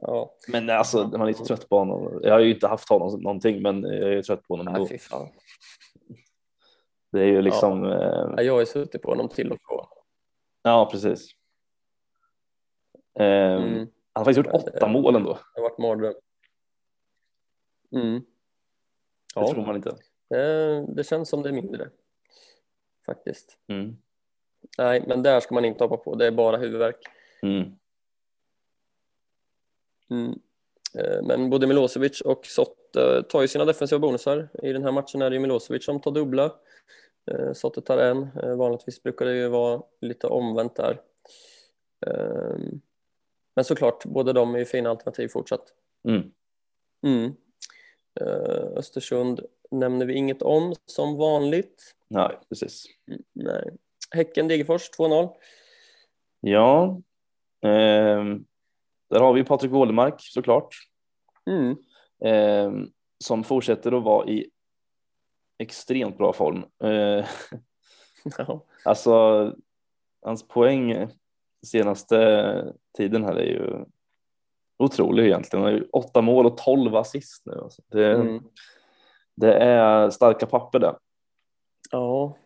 [0.00, 2.20] Ja, men alltså, man är lite trött på honom.
[2.22, 4.86] Jag har ju inte haft honom någonting, men jag är trött på honom ändå.
[4.98, 5.28] fan.
[7.12, 9.86] Det är ju liksom, ja, Ja, jag har ju suttit på honom till och från.
[10.62, 11.30] ja precis.
[13.18, 13.78] Eh, Mm.
[13.78, 13.88] Han
[14.20, 15.32] har faktiskt gjort Ja, det- åtta mål ändå.
[15.54, 16.14] Det har varit mardröm.
[17.92, 18.14] Mm.
[18.20, 18.24] Det
[19.34, 19.96] Ja, tror man inte.
[20.28, 21.90] det, det känns som det är mindre.
[23.06, 23.58] Faktiskt.
[23.68, 23.96] Mm.
[24.78, 26.14] Nej, men där ska man inte hoppa på.
[26.14, 26.96] Det är bara huvudvärk.
[27.42, 27.78] Mm.
[30.10, 30.38] Mm.
[30.98, 34.48] Eh, Men både Milosevic och Sott eh, tar ju sina defensiva bonusar.
[34.62, 36.52] I den här matchen är det ju Milosevic som tar dubbla.
[37.30, 38.28] Eh, Sotte tar en.
[38.42, 41.00] Eh, Vanligtvis brukar det ju vara lite omvänt där.
[42.06, 42.56] Eh,
[43.56, 45.64] Men såklart, båda de är ju fina alternativ fortsatt.
[46.08, 46.30] Mm.
[47.06, 47.32] Mm.
[48.76, 49.40] Östersund
[49.70, 51.94] nämner vi inget om som vanligt.
[52.08, 52.84] Nej, precis.
[53.32, 53.70] Nej.
[54.10, 55.34] Häcken Degerfors 2-0.
[56.40, 57.00] Ja,
[57.62, 58.44] ehm,
[59.10, 60.68] där har vi Patrik Wålemark såklart.
[61.50, 61.76] Mm.
[62.24, 62.90] Ehm,
[63.24, 64.50] som fortsätter att vara i
[65.58, 66.64] extremt bra form.
[66.84, 67.26] Eh,
[68.38, 68.64] Ja.
[68.84, 69.12] alltså,
[70.22, 71.08] hans poäng
[71.66, 73.84] senaste tiden här är ju
[74.78, 75.64] otrolig egentligen.
[75.64, 77.52] Han har ju åtta mål och tolv assist nu.
[77.62, 77.82] Alltså.
[77.86, 78.42] Det, Mm.
[79.34, 80.96] det är starka papper där.
[81.90, 82.36] ja,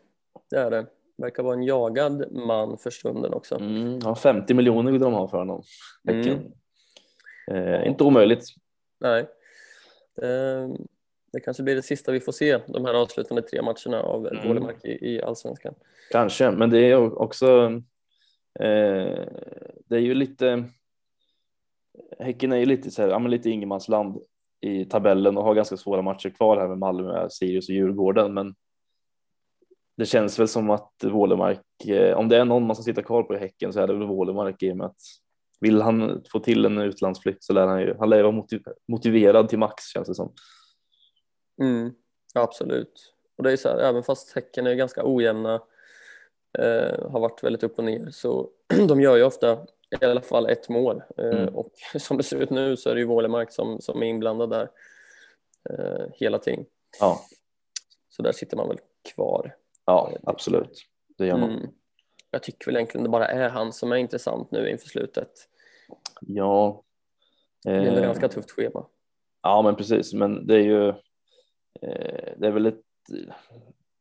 [0.51, 0.87] det är det.
[1.21, 3.55] Verkar vara en jagad man för stunden också.
[3.55, 5.63] Mm, ja, 50 miljoner vill de ha för honom.
[6.09, 6.53] Mm.
[7.51, 8.45] Eh, inte omöjligt.
[9.01, 9.27] Nej.
[10.17, 10.69] Det,
[11.33, 14.49] det kanske blir det sista vi får se de här avslutande tre matcherna av Mm.
[14.49, 15.75] Wålemark i, i allsvenskan.
[16.11, 17.47] Kanske, men det är också.
[18.61, 19.27] Eh,
[19.89, 20.65] det är ju lite.
[22.19, 24.19] Häcken är ju lite så här, ja, men lite ingenmansland
[24.61, 28.35] i tabellen och har ganska svåra matcher kvar här med Malmö, Sirius och Djurgården.
[28.35, 28.55] Men
[30.01, 33.23] det känns väl som att Wålemark, eh, om det är någon man ska sitta kvar
[33.23, 35.01] på i Häcken så är det väl Wålemark i och med att
[35.61, 39.49] vill han få till en utlandsflytt så lär han ju, han lär vara motiv- motiverad
[39.49, 40.33] till max känns det som.
[41.63, 41.93] Mm,
[42.35, 43.15] absolut.
[43.37, 45.55] Och det är så här, även fast Häcken är ganska ojämna,
[46.59, 48.49] eh, har varit väldigt upp och ner, så
[48.89, 49.67] de gör ju ofta
[50.01, 51.03] i alla fall ett mål.
[51.19, 51.55] Eh, Mm.
[51.55, 54.51] Och som det ser ut nu så är det ju Wålemark som, som är inblandad
[54.51, 54.69] där
[55.71, 56.65] eh, hela tiden.
[57.01, 57.21] Ja,
[58.09, 58.79] Så där sitter man väl
[59.15, 59.57] kvar.
[59.91, 60.87] Ja absolut.
[61.19, 61.51] Det gör man.
[61.51, 61.71] Mm.
[62.31, 65.31] Jag tycker väl egentligen det bara är han som är intressant nu inför slutet.
[66.21, 66.83] Ja.
[67.65, 68.87] Det är ändå eh, ganska tufft schema.
[69.43, 70.15] Ja, men precis.
[70.15, 70.89] Men det är ju.
[71.83, 72.85] Eh, det är väl ett.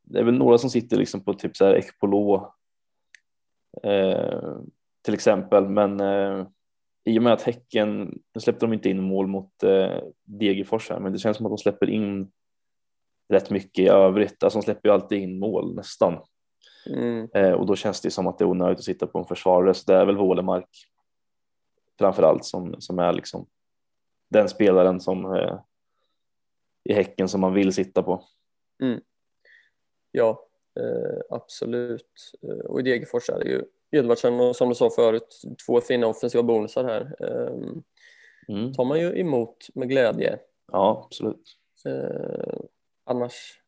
[0.04, 2.52] Det är väl några som sitter liksom på typ så här Ekpolo.
[3.84, 4.58] Eh,
[5.02, 6.48] till exempel, men eh,
[7.04, 11.00] i och med att Häcken, nu släppte de inte in mål mot eh, Degerfors här,
[11.00, 12.32] men det känns som att de släpper in
[13.30, 14.44] rätt mycket i övrigt.
[14.44, 16.20] Alltså de släpper ju alltid in mål nästan.
[16.90, 17.28] Mm.
[17.34, 19.74] Eh, och då känns det som att det är onödigt att sitta på en försvarare,
[19.74, 20.70] så det är väl Wålemark
[22.00, 23.46] framför allt som, som är liksom
[24.30, 25.60] den spelaren som eh,
[26.84, 28.24] i Häcken som man vill sitta på.
[30.12, 30.44] Ja,
[30.80, 32.32] eh, absolut.
[32.42, 36.08] Eh, och i Degerfors är det ju Edvardsen och som du sa förut, två fina
[36.08, 37.16] offensiva bonusar här.
[37.20, 37.54] Eh,
[38.50, 38.74] Mm.
[38.74, 40.40] tar man ju emot med glädje.
[40.72, 41.58] Ja, absolut.
[43.10, 43.60] Annars,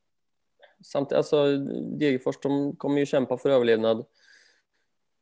[0.84, 1.58] samtidigt, alltså
[1.99, 4.06] Degerfors de kommer ju kämpa för överlevnad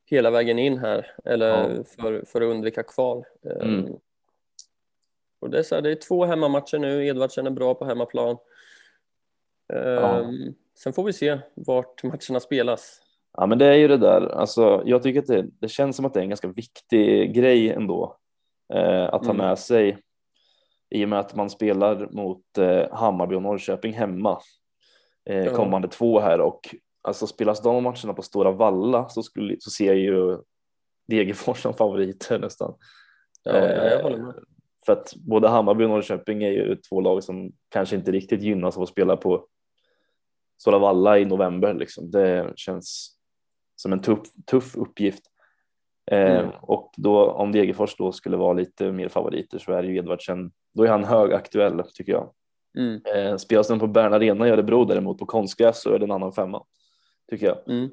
[0.06, 1.84] hela vägen in här, eller Ja.
[1.84, 3.24] för, för att undvika kval.
[3.60, 3.92] Mm.
[5.40, 8.36] Och det, är så här, det är två hemmamatcher nu, Edvardsen är bra på hemmaplan.
[9.66, 10.24] Ja.
[10.74, 13.02] Sen får vi se vart matcherna spelas.
[13.32, 14.26] Ja, men det är ju det där.
[14.26, 17.70] Alltså, jag tycker att det, det känns som att det är en ganska viktig grej
[17.70, 18.16] ändå
[18.74, 19.36] eh, att ha Mm.
[19.36, 19.98] med sig
[20.90, 24.40] i och med att man spelar mot eh, Hammarby och Norrköping hemma
[25.30, 25.54] eh, Ja.
[25.56, 29.86] kommande två här och alltså spelas de matcherna på Stora Valla så, skulle, så ser
[29.86, 30.38] jag ju
[31.08, 32.74] Degerfors som favoriter nästan.
[33.42, 34.34] Ja, ja, jag Eh, håller med.
[34.86, 38.76] För att både Hammarby och Norrköping är ju två lag som kanske inte riktigt gynnas
[38.76, 39.46] av att spela på
[40.60, 41.74] Stora Valla i november.
[41.74, 42.10] Liksom.
[42.10, 43.16] Det känns
[43.76, 45.22] som en tuff, tuff uppgift.
[46.10, 46.50] Eh, Mm.
[46.62, 50.50] och då om Degerfors då skulle vara lite mer favoriter så är det ju Edvardsen,
[50.74, 52.30] då är han högaktuell tycker jag.
[52.78, 56.04] Mm, Eh, spelas den på Bern Arena i Örebro däremot på konstgräs så är det
[56.04, 56.64] en annan femma
[57.30, 57.68] tycker jag.
[57.68, 57.90] mm.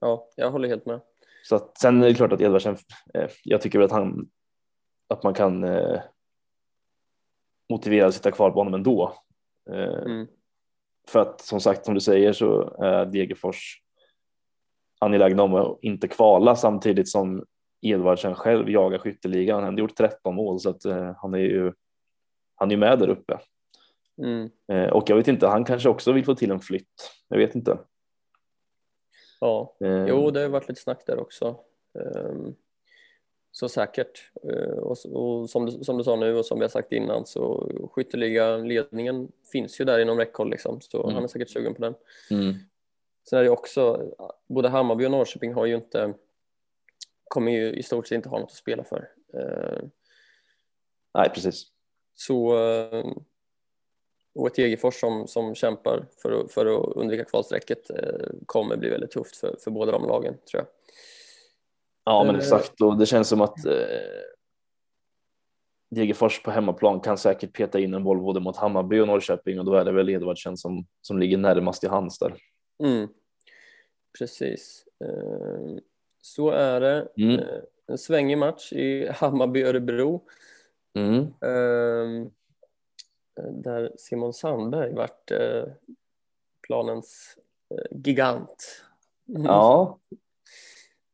[0.00, 1.00] Ja, jag håller helt med.
[1.44, 2.76] Så att, sen är det klart att Edvardsen,
[3.14, 4.28] eh, jag tycker att han,
[5.08, 6.00] att man kan eh,
[7.70, 9.14] motivera att sitta kvar på honom ändå.
[9.70, 10.26] Eh, Mm.
[11.08, 13.82] För att som sagt, som du säger så är Degerfors
[14.98, 17.44] angelägna om att inte kvala samtidigt som
[17.82, 19.64] Edvardsen själv jagar skytteligan.
[19.64, 21.72] Han har gjort 13 mål så att eh, han är ju
[22.60, 23.38] han är ju med där uppe.
[24.22, 24.50] Mm.
[24.72, 27.10] Eh, och jag vet inte, han kanske också vill få till en flytt.
[27.28, 27.78] Jag vet inte.
[29.40, 31.56] Ja, Eh, jo, det har varit lite snack där också.
[31.98, 32.54] Ehm,
[33.52, 34.30] Så säkert.
[34.52, 34.98] Eh, Och,
[35.50, 39.80] som, du, som du sa nu och som vi har sagt innan så skytteliga-ledningen finns
[39.80, 41.14] ju där inom räckhåll liksom, så Mm.
[41.14, 41.94] han är säkert sugen på den.
[42.30, 42.54] Mm.
[43.30, 44.12] Sen är det också,
[44.48, 46.14] både Hammarby och Norrköping har ju inte,
[47.28, 49.08] kommer ju i stort sett inte ha något att spela för.
[49.34, 49.82] Eh,
[51.14, 51.66] Nej, precis.
[52.26, 53.06] Så, eh,
[54.34, 58.88] och ett Degerfors som, som kämpar för att, för att undvika kvalstrecket eh, kommer bli
[58.90, 60.66] väldigt tufft för, för båda de lagen tror jag.
[62.04, 62.38] Ja, men Eh.
[62.40, 62.80] exakt.
[62.80, 63.72] Och det känns som att eh,
[65.90, 69.64] Degerfors på hemmaplan kan säkert peta in en boll både mot Hammarby och Norrköping och
[69.64, 72.34] då är det väl Edvardsen som, som ligger närmast i hands där.
[72.82, 73.08] Mm.
[74.18, 74.84] Precis.
[75.04, 75.76] Eh,
[76.22, 77.08] Så är det.
[77.16, 77.38] Mm.
[77.38, 77.46] Eh,
[77.86, 80.20] En svängig match i Hammarby-Örebro
[80.94, 81.20] Mm.
[81.20, 82.26] eh,
[83.52, 85.64] där Simon Sandberg vart eh,
[86.66, 87.36] planens
[87.70, 88.84] eh, gigant.
[89.28, 89.42] Mm.
[89.44, 89.98] Ja,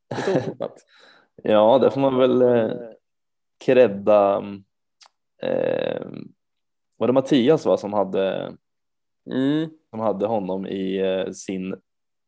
[1.43, 2.43] ja, det får man väl
[3.65, 4.43] credda.
[5.41, 6.07] Eh,
[6.97, 8.57] var det Mattias va, som hade
[9.31, 9.69] Mm.
[9.89, 11.81] som hade honom i eh, sin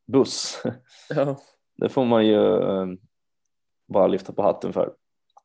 [0.07, 0.63] buss?
[1.09, 1.38] Ja.
[1.77, 2.85] Det får man ju eh,
[3.88, 4.93] bara lyfta på hatten för.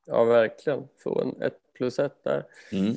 [0.07, 0.88] ja, verkligen.
[1.05, 2.47] Få en ett plus ett där.
[2.73, 2.95] Mm.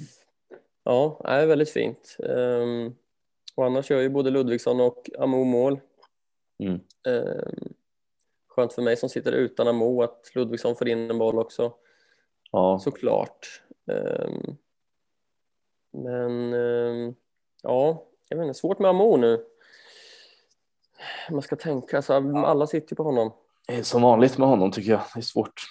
[0.83, 2.17] Ja, det är väldigt fint.
[2.23, 2.95] Ehm,
[3.55, 5.79] och annars gör ju både Ludvigsson och Amo mål.
[6.59, 6.79] Mm.
[7.07, 7.73] Ehm,
[8.47, 11.73] skönt för mig som sitter utan Amo att Ludvigsson får in en boll också,
[12.51, 13.61] Ja, såklart.
[13.91, 14.55] Ehm,
[15.91, 17.15] men ehm,
[17.63, 19.45] ja, jag vet inte, svårt med Amo nu.
[21.31, 22.13] Man ska tänka, så
[22.45, 23.31] alla sitter ju på honom.
[23.81, 25.01] som vanligt med honom tycker jag.
[25.13, 25.61] Det är svårt.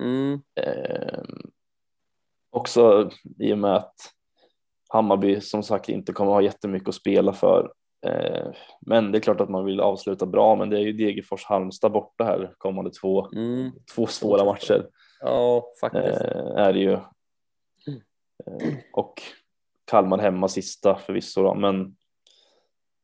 [0.00, 0.42] Mm,
[2.54, 3.94] också i och med att
[4.88, 7.72] Hammarby som sagt inte kommer ha jättemycket att spela för.
[8.06, 11.44] Eh, men det är klart att man vill avsluta bra, men det är ju Degerfors
[11.44, 14.86] Halmstad borta här kommande två, mm, två svåra matcher.
[15.20, 16.20] ja, faktiskt.
[16.20, 16.92] Eh, är det ju.
[16.92, 19.22] Eh, och
[19.84, 21.96] Kalmar hemma sista förvisso då, men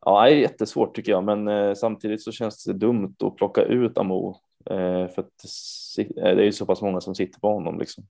[0.07, 3.99] ja, det är jättesvårt tycker jag, men samtidigt så känns det dumt att plocka ut
[3.99, 4.37] Amo
[5.15, 5.45] för att
[6.15, 8.05] det är ju så pass många som sitter på honom liksom.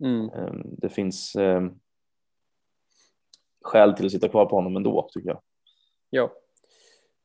[0.00, 1.62] Mm, Eh, det finns eh,
[3.64, 5.40] skäl till att sitta kvar på honom ändå tycker jag.
[6.10, 6.32] ja.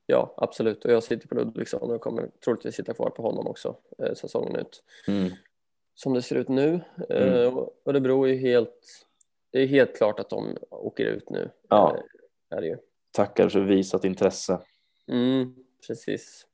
[0.08, 0.86] Ja, absolut.
[0.86, 4.56] Och jag sitter på Ludvigsson och kommer troligtvis sitta kvar på honom också eh, säsongen
[4.56, 4.84] ut.
[5.08, 5.32] Mm.
[5.96, 6.82] Som det ser ut nu.
[7.10, 7.34] Mm.
[7.34, 9.06] Eh, och Örebro är helt,
[9.52, 11.50] det är helt klart att de åker ut nu.
[11.70, 11.96] Ja.
[11.96, 12.78] Eh, är det ju.
[13.12, 14.60] Tackar för visat intresse.
[15.08, 15.56] Mm,
[15.88, 16.48] precis.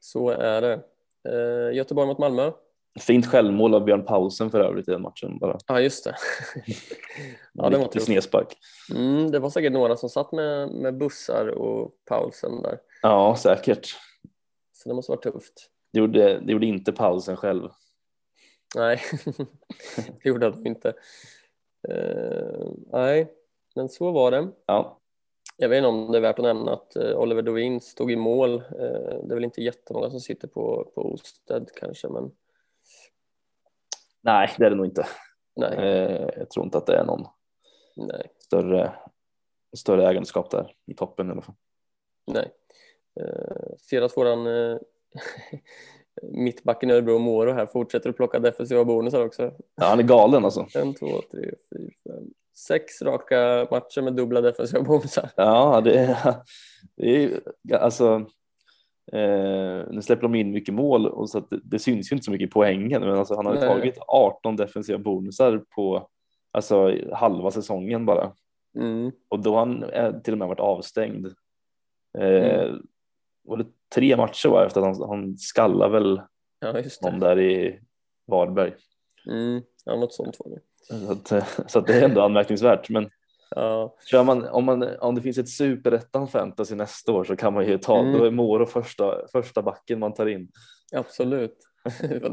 [0.00, 0.82] Så är det.
[1.28, 2.52] Eh, Göteborg mot Malmö.
[3.00, 5.38] Fint självmål av Björn Paulsen för övrigt i den matchen.
[5.38, 5.58] Bara.
[5.66, 6.14] Ja, just det.
[7.52, 8.56] ja, det var riktig snedspark.
[8.94, 12.78] Mm, det var säkert några som satt med, med bussar och Paulsen där.
[13.02, 13.86] Ja, säkert.
[14.72, 15.70] Så det måste vara tufft.
[15.92, 17.68] Det gjorde, det gjorde inte Paulsen själv.
[18.76, 19.00] Nej,
[20.22, 20.88] det gjorde de inte.
[21.88, 23.32] Eh, nej,
[23.74, 24.48] men så var det.
[24.66, 25.00] Ja,
[25.56, 28.16] Jag vet inte om det är värt att nämna att eh, Oliver Dovin stod i
[28.16, 28.54] mål.
[28.54, 32.30] Eh, det är väl inte jättemånga som sitter på, på Osted kanske, men
[34.24, 35.06] nej, det är det nog inte.
[35.56, 37.26] nej, Eh, jag tror inte att det är någon
[37.96, 38.92] nej, större,
[39.76, 41.54] större ägandeskap där i toppen i alla fall.
[42.26, 42.52] nej.
[43.20, 44.78] Eh, ser att våran eh,
[46.22, 49.42] mittbacken Örebro, Moro här, fortsätter att plocka defensiva bonusar också.
[49.74, 50.66] Ja, han är galen alltså.
[50.74, 55.30] En, två, tre, fyra, fem, sex raka matcher med dubbla defensiva bonusar.
[55.36, 56.16] Ja, det är,
[56.96, 57.40] det är
[57.76, 58.26] alltså.
[59.12, 62.24] Eh, nu släpper de in mycket mål och så att det, det syns ju inte
[62.24, 63.62] så mycket i poängen, men alltså han har Nej.
[63.68, 66.08] tagit 18 defensiva bonusar på
[66.52, 68.32] alltså halva säsongen bara
[68.78, 69.12] Mm.
[69.28, 71.26] och då har han eh, till och med varit avstängd.
[72.18, 72.72] Eh,
[73.44, 76.20] Var det tre matcher var efter att han, han skallade väl
[76.60, 77.80] Ja, någon där i
[78.26, 78.72] Varberg.
[79.26, 79.62] Mm.
[79.84, 80.60] Ja, något sånt var det.
[81.06, 82.88] Så att, eh, så att det är ändå anmärkningsvärt.
[82.90, 83.10] Men
[83.56, 87.54] Ja, kör man, om, man, om det finns ett superettan fantasy nästa år så kan
[87.54, 88.12] man ju ta, Mm.
[88.18, 90.48] då är Moro första, första backen man tar in.
[90.96, 91.56] absolut.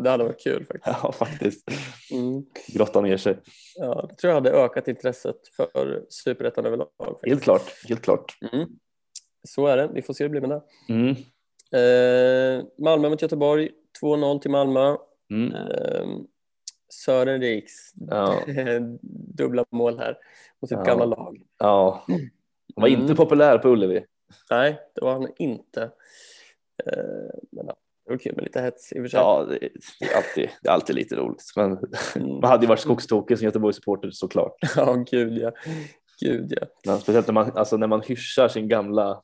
[0.03, 0.85] det hade varit kul faktiskt.
[1.03, 1.69] Ja, faktiskt.
[2.11, 2.43] Mm.
[2.67, 3.39] Grotta ner sig.
[3.75, 6.87] Ja, det tror jag hade ökat intresset för superettan överlag.
[6.97, 7.25] faktiskt.
[7.27, 8.37] Helt klart, helt klart.
[8.53, 8.67] Mm.
[9.47, 9.89] Så är det.
[9.93, 10.93] Vi får se hur det blir med det.
[10.93, 11.15] Mm.
[11.73, 13.69] Eh, Malmö mot Göteborg.
[14.01, 14.95] 2-0 till Malmö.
[15.31, 15.53] Mm.
[15.55, 16.07] Eh,
[16.93, 17.73] Sören Riks.
[17.93, 18.39] Ja.
[19.37, 20.17] Dubbla mål här
[20.61, 20.83] mot sitt Ja.
[20.83, 21.41] gamla lag.
[21.57, 23.15] ja, han var inte Mm.
[23.15, 24.05] populär på Ullevi.
[24.49, 25.81] Nej, det var han inte.
[26.85, 27.75] Eh, men ja,
[28.05, 29.19] det var kul med lite hets i och för sig.
[29.19, 29.59] Ja, det,
[29.99, 31.43] det, är alltid, det är alltid lite roligt.
[31.55, 31.71] Men
[32.15, 32.31] Mm.
[32.41, 34.55] man hade ju varit skogstokig som Göteborgssupporter såklart.
[34.75, 35.51] Ja, gud ja.
[36.21, 36.67] Gud ja.
[36.85, 39.21] Men speciellt när man, alltså när man hyschar sin gamla,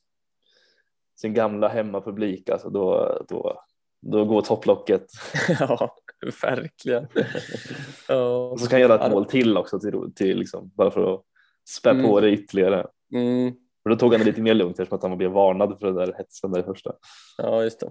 [1.21, 3.61] sin gamla hemmapublik, alltså då, då,
[4.01, 5.05] då går topplocket.
[5.59, 5.95] Ja,
[6.41, 7.07] verkligen.
[8.07, 8.49] Ja.
[8.51, 11.21] Och så kan jag göra ett mål till också, till, till liksom, bara för att
[11.69, 12.21] spä på Mm.
[12.21, 12.87] det ytterligare.
[13.13, 13.53] Mm,
[13.83, 15.93] För då tog han det lite mer lugnt eftersom att han blev varnad för det
[16.05, 16.93] där hetsen där i första.
[17.37, 17.89] ja, just det.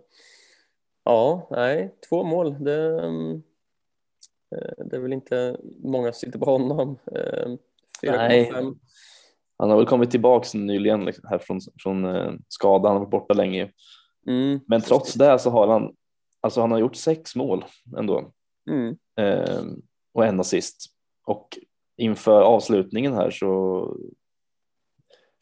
[1.04, 2.64] Ja, nej, två mål.
[2.64, 3.42] Det, mm,
[4.56, 6.98] eh, det är väl inte många som sitter på honom.
[7.12, 7.48] Eh,
[8.02, 8.78] 4,5.
[9.58, 13.10] Han har väl kommit tillbaks nyligen liksom, här från, från eh, skada, han har varit
[13.10, 13.70] borta länge.
[14.28, 15.94] Mm, Men trots det så har han,
[16.46, 17.64] alltså han har gjort sex mål
[17.98, 18.32] ändå.
[18.70, 19.64] Mm, eh,
[20.12, 20.86] och en assist.
[21.24, 21.58] Och
[21.96, 23.96] inför avslutningen här så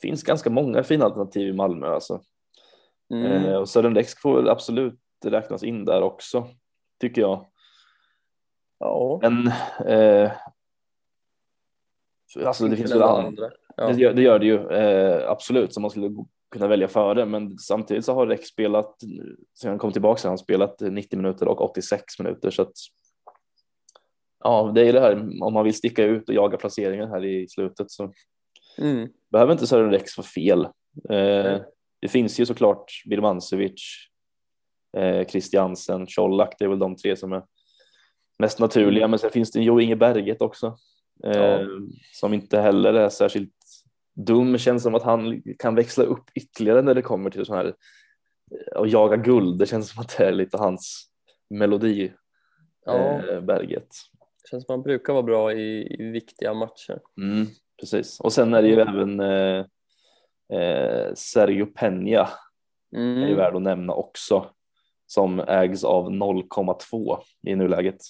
[0.03, 1.87] finns ganska många fina alternativ i Malmö.
[1.87, 2.21] Alltså.
[3.13, 6.49] mm, Eh, och Lex får väl absolut räknas in där också,
[7.01, 7.47] tycker jag.
[8.79, 9.19] ja.
[9.23, 9.47] Men
[9.87, 10.33] eh,
[12.45, 13.27] alltså det finns väl andra.
[13.27, 13.49] andra.
[13.49, 13.93] Det, Ja.
[13.93, 17.27] gör, det gör det ju eh, absolut som man skulle kunna välja före.
[17.27, 18.97] Men samtidigt så har Rex spelat
[19.61, 22.73] sen han kom tillbaka så han spelat 90 minuter och 86 minuter så att.
[24.45, 27.49] Ja, det är det här om man vill sticka ut och jaga placeringen här i
[27.49, 28.13] slutet så
[28.79, 30.65] Mm, behöver inte Sören Rex vara fel.
[31.11, 31.61] Eh,
[32.01, 33.83] det finns ju såklart Birmancevic,
[34.97, 37.43] eh, Christiansen, Colak, det är väl de tre som är
[38.39, 39.09] mest naturliga.
[39.09, 40.77] Men sen finns det Jo Inge Berget också
[41.25, 41.61] eh, Ja.
[42.13, 43.55] som inte heller är särskilt
[44.15, 44.59] dum.
[44.59, 47.75] Känns som att han kan växla upp ytterligare när det kommer till sån här
[48.77, 49.59] att jaga guld.
[49.59, 51.11] Det känns som att det är lite hans
[51.51, 52.13] melodi,
[52.85, 53.29] ja.
[53.29, 53.89] eh, Berget.
[54.51, 57.01] Känns som han brukar vara bra i, i viktiga matcher.
[57.21, 57.47] Mm,
[57.81, 58.21] precis.
[58.21, 59.65] Och sen är det ju även eh,
[60.59, 62.29] eh, Sergio Peña
[62.93, 64.51] är ju Mm, värd att nämna också
[65.07, 68.01] som ägs av 0,2 i nuläget.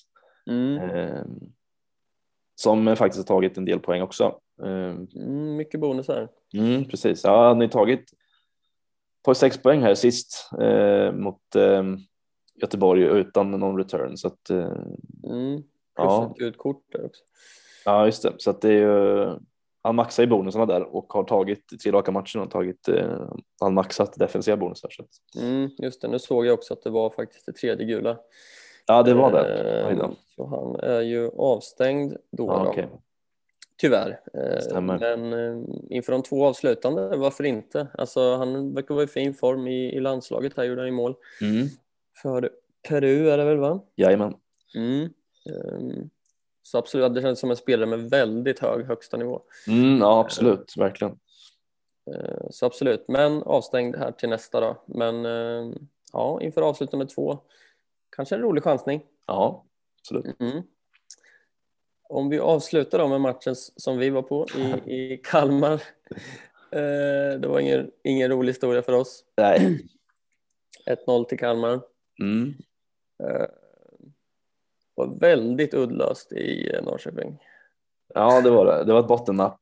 [0.51, 1.25] mm, Eh,
[2.55, 4.39] som faktiskt har tagit en del poäng också.
[4.63, 6.29] Eh, mm, mycket bonusar.
[6.55, 8.05] mm, precis, ja, han har ju tagit
[9.23, 11.83] tagit sex poäng här sist eh, mot eh,
[12.63, 14.17] Göteborg utan någon return.
[14.17, 14.73] Så att, eh,
[15.25, 15.63] Mm,
[15.97, 17.23] ja, ett kort där också.
[17.85, 18.33] ja, just det.
[18.39, 19.27] Så att det är ju,
[19.83, 23.75] han maxar i bonusarna där och har tagit tre raka matcher och tagit, eh, han
[23.75, 24.89] maxat defensiva bonusar.
[24.91, 27.87] Så att, Mm, just det, nu såg jag också att det var faktiskt det tredje
[27.87, 28.19] gula.
[28.87, 29.91] ja, det var det.
[29.91, 30.11] Eh.
[30.37, 32.47] Så han är ju avstängd då.
[32.47, 32.71] Ja, då.
[32.71, 32.89] okej.
[33.77, 34.21] Tyvärr.
[34.35, 34.99] Eh, Stämmer.
[34.99, 37.87] Men eh, inför de två avslutande, varför inte?
[37.99, 40.57] Alltså, han verkar vara i fin form i, i landslaget.
[40.57, 41.67] Här gjorde han ju mål Mm.
[42.23, 42.51] för
[42.89, 43.81] Peru är det väl va?
[43.97, 44.35] Jajamän.
[44.75, 45.03] Mm.
[45.51, 46.11] Ehm,
[46.63, 49.43] Så absolut, det känns som en spelare med väldigt hög högsta nivå.
[49.69, 51.19] Mm, ja, absolut, verkligen.
[52.15, 54.83] Eh, Så absolut, men avstängd här till nästa då.
[54.87, 55.77] Men eh,
[56.13, 57.39] ja, inför avslutande två,
[58.17, 59.03] kanske en rolig chansning.
[59.27, 59.65] Ja,
[60.01, 60.41] absolut.
[60.41, 60.63] Mm.
[62.09, 65.83] Om vi avslutar då med matchen som vi var på i, i Kalmar.
[66.71, 69.25] Eh, det var ingen, ingen rolig historia för oss.
[69.37, 69.81] Nej.
[71.07, 71.81] 1-0 till Kalmar.
[72.21, 72.55] Mm.
[73.23, 73.47] Eh,
[74.95, 77.39] var väldigt uddlöst i eh, Norrköping.
[78.15, 78.85] Ja, det var det.
[78.85, 79.59] Det var ett bottennapp.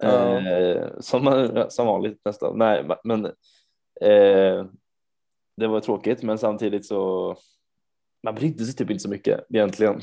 [0.00, 0.38] Ja.
[0.38, 2.58] Eh, som, som vanligt nästan.
[2.58, 3.24] Nej, men
[4.00, 4.66] eh,
[5.56, 7.36] det var tråkigt, men samtidigt så
[8.24, 10.00] man brydde sig typ inte så mycket egentligen.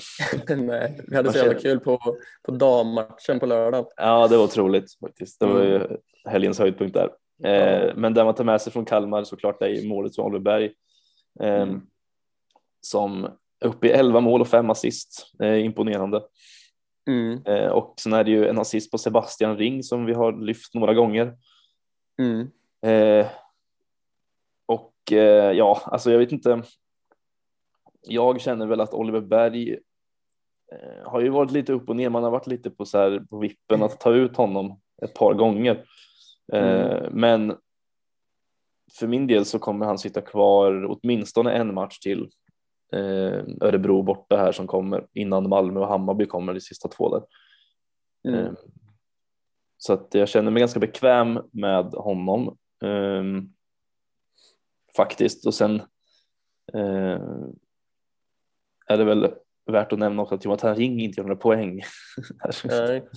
[0.57, 1.99] Nej, vi hade så jävla kul på,
[2.43, 3.85] på dammatchen på lördagen.
[3.97, 5.39] Ja, det var otroligt faktiskt.
[5.39, 5.97] Det var ju Mm.
[6.25, 7.09] helgens höjdpunkt där.
[7.43, 10.43] Eh, men det man tar med sig från Kalmar såklart är ju målet från Oliver
[10.43, 10.65] Berg.
[11.39, 11.81] Eh, Mm.
[12.81, 13.23] Som
[13.59, 15.31] är uppe i 11 mål och 5 assist.
[15.43, 16.21] Eh, imponerande.
[17.07, 17.45] Mm.
[17.45, 20.73] Eh, och sen är det ju en assist på Sebastian Ring som vi har lyft
[20.73, 21.33] några gånger.
[22.19, 22.47] Mm.
[24.65, 24.93] Och
[25.55, 26.61] ja, alltså jag vet inte.
[28.01, 29.71] Jag känner väl att Oliver Berg
[30.71, 32.09] eh, har ju varit lite upp och ner.
[32.09, 35.33] Man har varit lite på, så här, på vippen att ta ut honom ett par
[35.33, 35.85] gånger.
[36.53, 37.57] Eh, Men
[38.99, 42.29] för min del så kommer han sitta kvar åtminstone en match till.
[42.93, 47.23] Eh, Örebro borta här som kommer innan Malmö och Hammarby kommer de sista två där.
[48.33, 48.55] Mm.
[49.77, 52.57] Så att jag känner mig ganska bekväm med honom.
[54.95, 55.47] faktiskt.
[55.47, 55.81] Och sen
[58.93, 59.33] är det väl
[59.65, 61.81] värt att nämna också att Jonathan Ring inte gör några poäng.
[62.63, 63.07] Nej,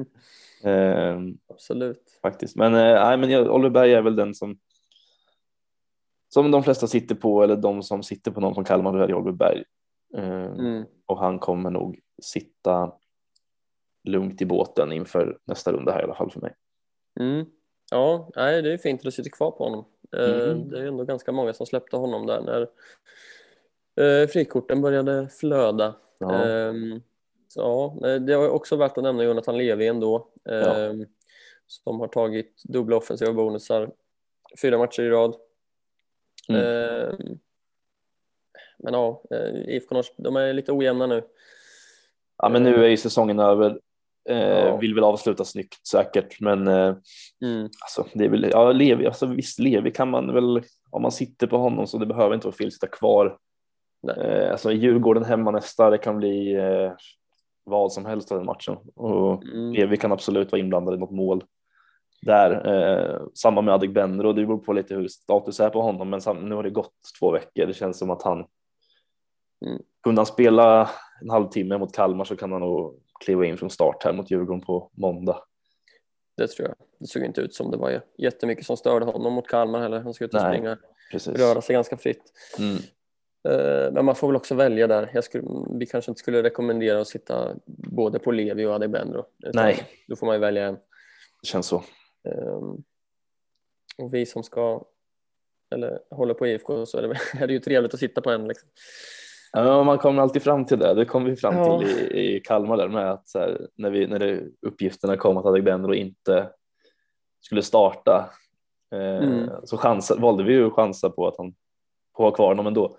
[0.64, 2.18] Ehm, absolut.
[2.22, 2.56] faktiskt.
[2.56, 4.58] Men, eh, nej, men jag, Oliver Berg är väl den som
[6.28, 9.32] som de flesta sitter på eller de som sitter på någon från Kalmar det Oliver
[9.36, 9.64] Berg.
[10.16, 10.84] Ehm, Mm.
[11.06, 12.92] Och han kommer nog sitta
[14.04, 16.54] lugnt i båten inför nästa runda här i alla fall för mig.
[17.20, 17.46] Mm.
[17.90, 19.84] Ja, nej, det är fint att du sitter kvar på honom.
[20.16, 20.68] Eh, Mm.
[20.68, 22.68] Det är ändå ganska många som släppte honom där när
[23.96, 25.94] eh, frikorten började flöda.
[26.18, 26.44] Ja.
[26.44, 27.00] Ehm,
[27.48, 31.06] Så, ja, eh, det är också värt att nämna Jonathan Levi ändå, ehm,
[31.66, 33.90] som har tagit dubbla offensiva bonusar
[34.62, 35.36] fyra matcher i rad.
[36.48, 36.62] Mm.
[36.62, 37.38] Ehm,
[38.78, 41.22] Men ja, eh, IFK Norrköping, de är lite ojämna nu.
[42.38, 43.80] Ja, men nu är ju säsongen över.
[44.28, 44.76] Eh, Ja.
[44.76, 46.96] Vill väl avsluta snyggt säkert, men eh,
[47.42, 47.62] Mm.
[47.82, 51.46] alltså, det är väl, ja, Levi, alltså visst, Levi kan man väl, om man sitter
[51.46, 53.38] på honom så det behöver inte vara fel att sitta kvar.
[54.06, 54.16] Nej.
[54.26, 56.92] Eh, alltså Djurgården hemma nästa, det kan bli eh,
[57.64, 59.72] vad som helst av den matchen och Mm.
[59.72, 61.44] Levi kan absolut vara inblandad i något mål
[62.22, 62.50] där.
[62.72, 66.54] Eh, samma med Adegbenro, det beror på lite hur status är på honom, men nu
[66.54, 67.66] har det gått två veckor.
[67.66, 68.44] Det känns som att han
[69.66, 69.82] Mm.
[70.02, 70.90] kunde han spela
[71.22, 74.60] en halvtimme mot Kalmar så kan han nog kliva in från start här mot Djurgården
[74.60, 75.38] på måndag.
[76.36, 76.76] Det tror jag.
[76.98, 80.00] Det såg inte ut som det var jättemycket som störde honom mot Kalmar heller.
[80.00, 80.78] Han skulle ut och springa,
[81.12, 81.38] Precis.
[81.38, 82.22] röra sig ganska fritt.
[82.58, 82.76] Mm.
[83.46, 85.10] Eh, Men man får väl också välja där.
[85.14, 85.44] Jag skulle,
[85.78, 89.24] vi kanske inte skulle rekommendera att sitta både på Levi och Adebendro.
[89.54, 89.82] Nej.
[90.08, 90.74] Då får man ju välja en.
[91.42, 91.76] Det känns så.
[92.28, 92.82] Ehm,
[93.98, 94.84] Och vi som ska
[95.74, 97.08] eller håller på IFK så är det,
[97.42, 98.48] är det ju trevligt att sitta på en.
[98.48, 98.68] Liksom.
[99.52, 100.94] Ja, man kommer alltid fram till det.
[100.94, 101.78] Det kom vi fram Ja.
[101.80, 105.36] till i, i Kalmar där med att så här, när, vi, när det, uppgifterna kom
[105.36, 106.50] att Adegbenro inte
[107.40, 108.30] skulle starta
[108.92, 109.50] eh, Mm.
[109.64, 111.54] så chansa, valde vi ju att chansa på att han
[112.16, 112.96] får ha kvar honom ändå.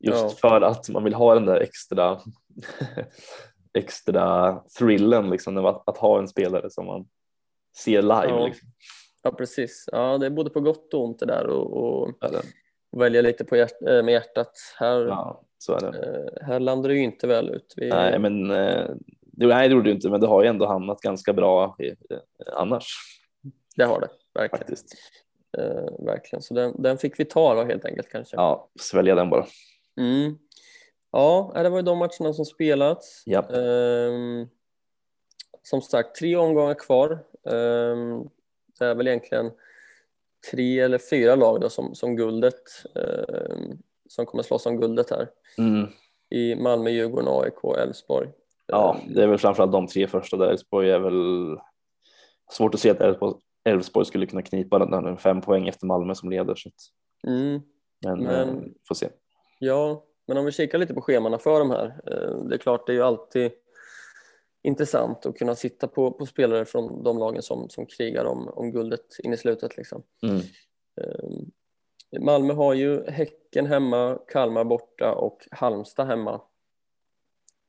[0.00, 0.28] Just Ja.
[0.50, 2.20] för att man vill ha den där extra
[3.78, 7.08] extra thrillen liksom, att, att ha en spelare som man
[7.84, 8.28] ser live.
[8.28, 8.46] Ja.
[8.46, 8.68] Liksom.
[9.22, 9.84] Ja, precis.
[9.92, 12.40] Ja, det är både på gott och ont det där och, och Eller,
[12.96, 14.52] välja lite på hjärt, äh, med hjärtat.
[14.78, 15.42] Här, ja,
[15.80, 15.86] det.
[15.86, 17.74] eh, här landar det ju inte väl ut.
[17.76, 18.90] Vi, Nej, men eh,
[19.22, 21.88] det, nej, det gjorde det inte, men det har ju ändå hamnat ganska bra i,
[21.88, 22.18] eh,
[22.56, 22.86] annars
[23.76, 24.58] Det har det, verkligen.
[24.58, 24.94] faktiskt.
[25.58, 26.42] Eh, verkligen.
[26.42, 28.36] Så den, den fick vi ta då helt enkelt kanske.
[28.36, 29.46] Ja, svälja den bara.
[29.98, 30.38] Mm.
[31.12, 33.22] Ja, det var ju de matcherna som spelats.
[33.26, 33.42] Ja.
[33.50, 34.48] Ehm,
[35.62, 37.24] som sagt, tre omgångar kvar.
[37.44, 38.28] Ehm,
[38.78, 39.50] det är väl egentligen
[40.50, 42.62] tre eller fyra lag då som, som guldet
[42.94, 43.78] ehm,
[44.08, 45.28] som kommer slåss om guldet här
[45.58, 45.86] Mm.
[46.30, 48.28] i Malmö, Djurgården, AIK, Elfsborg.
[48.66, 50.46] Ja, det är väl framförallt de tre första där.
[50.50, 51.56] Elfsborg är väl
[52.50, 53.00] svårt att se att
[53.64, 56.54] Elfsborg, skulle kunna knipa den fem poäng efter Malmö som leder.
[56.54, 56.70] Så
[57.26, 57.60] mm,
[58.04, 59.08] men, Men- eh, får se.
[59.58, 61.86] Ja, men om vi kikar lite på scheman för de här.
[61.86, 63.52] Eh, det är klart, det är ju alltid
[64.62, 68.72] intressant att kunna sitta på, på spelare från de lagen som, som krigar om, om
[68.72, 69.76] guldet in i slutet.
[69.76, 70.02] Liksom.
[70.22, 70.40] Mm.
[71.00, 71.50] Ehm,
[72.24, 76.40] Malmö har ju Häcken hemma, Kalmar borta och Halmstad hemma.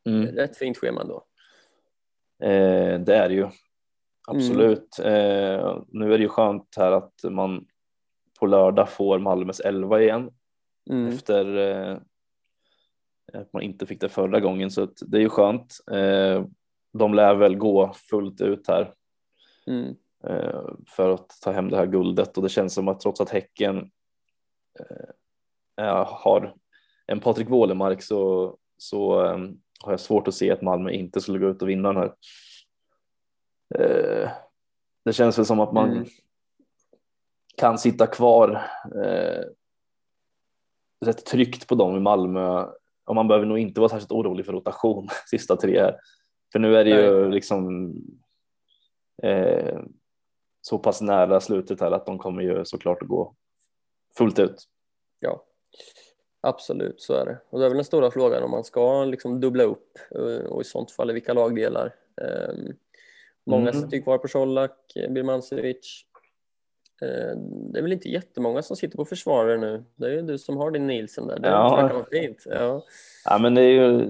[0.05, 0.35] Mm.
[0.35, 1.25] Rätt fint schema då.
[2.45, 3.47] Eh, det är det ju.
[4.27, 4.99] Absolut.
[4.99, 7.65] Eh, nu är det ju skönt här att man
[8.39, 10.31] på lördag får Malmös 11 igen
[10.89, 11.07] Mm.
[11.07, 11.97] efter eh,
[13.33, 15.77] att man inte fick det förra gången så det är ju skönt.
[15.91, 16.45] Eh,
[16.93, 18.93] de lär väl gå fullt ut här
[19.67, 19.95] Mm.
[20.23, 23.29] eh, för att ta hem det här guldet och det känns som att trots att
[23.29, 23.91] Häcken
[26.05, 26.55] har
[27.07, 29.21] en Patrik Wålemark så, så
[29.83, 32.13] har jag svårt att se att Malmö inte skulle gå ut och vinna den här.
[35.05, 36.05] Det känns väl som att man Mm.
[37.57, 38.61] kan sitta kvar
[41.05, 42.65] rätt tryggt på dem i Malmö
[43.05, 45.99] och man behöver nog inte vara särskilt orolig för rotation sista tre här.
[46.51, 47.93] För nu är det ju liksom
[49.23, 49.79] eh,
[50.61, 53.35] så pass nära slutet här att de kommer ju såklart att gå
[54.17, 54.63] fullt ut.
[55.19, 55.43] Ja,
[56.41, 57.39] absolut så är det.
[57.49, 60.61] Och det är väl den stora frågan om man ska liksom dubbla upp eh, och
[60.61, 61.95] i sånt fall i vilka lagdelar.
[62.21, 62.73] Ehm,
[63.45, 63.81] Många Mm.
[63.81, 66.05] sitter kvar på Colak, eh, Birmancevic.
[67.01, 67.37] Eh,
[67.71, 69.83] Det är väl inte jättemånga som sitter på försvarare nu.
[69.95, 71.39] Det är ju du som har din Nielsen där.
[71.39, 71.89] Det Ja.
[71.93, 72.43] vara fint.
[72.45, 72.83] Ja.
[73.25, 74.07] Ja, men det är ju,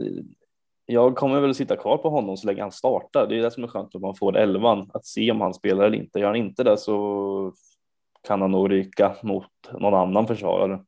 [0.86, 3.28] jag kommer väl sitta kvar på honom så länge han startar.
[3.28, 5.84] Det är det som är skönt att man får elvan, att se om han spelar
[5.86, 6.20] eller inte.
[6.20, 7.54] Gör han inte det så
[8.28, 9.46] kan han nog ryka mot
[9.80, 10.84] någon annan försvarare.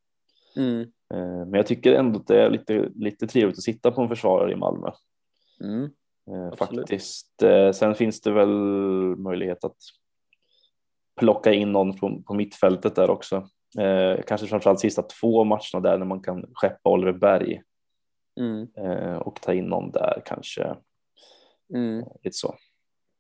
[0.57, 0.81] Mm.
[1.13, 4.09] Eh, Men jag tycker ändå att det är lite, lite trevligt att sitta på en
[4.09, 4.91] försvarare i Malmö.
[5.63, 5.83] Mm.
[6.31, 6.79] Eh, Absolut.
[6.81, 7.43] Faktiskt.
[7.43, 8.47] Eh, Sen finns det väl
[9.17, 9.77] möjlighet att
[11.21, 13.47] plocka in någon på, på mittfältet där också.
[13.79, 17.61] Eh, kanske framförallt sista två matcherna där när man kan skeppa Oliver Berg
[18.39, 18.67] Mm.
[18.77, 20.75] eh, och ta in någon där kanske.
[21.73, 22.05] Mm.
[22.23, 22.55] Lite så.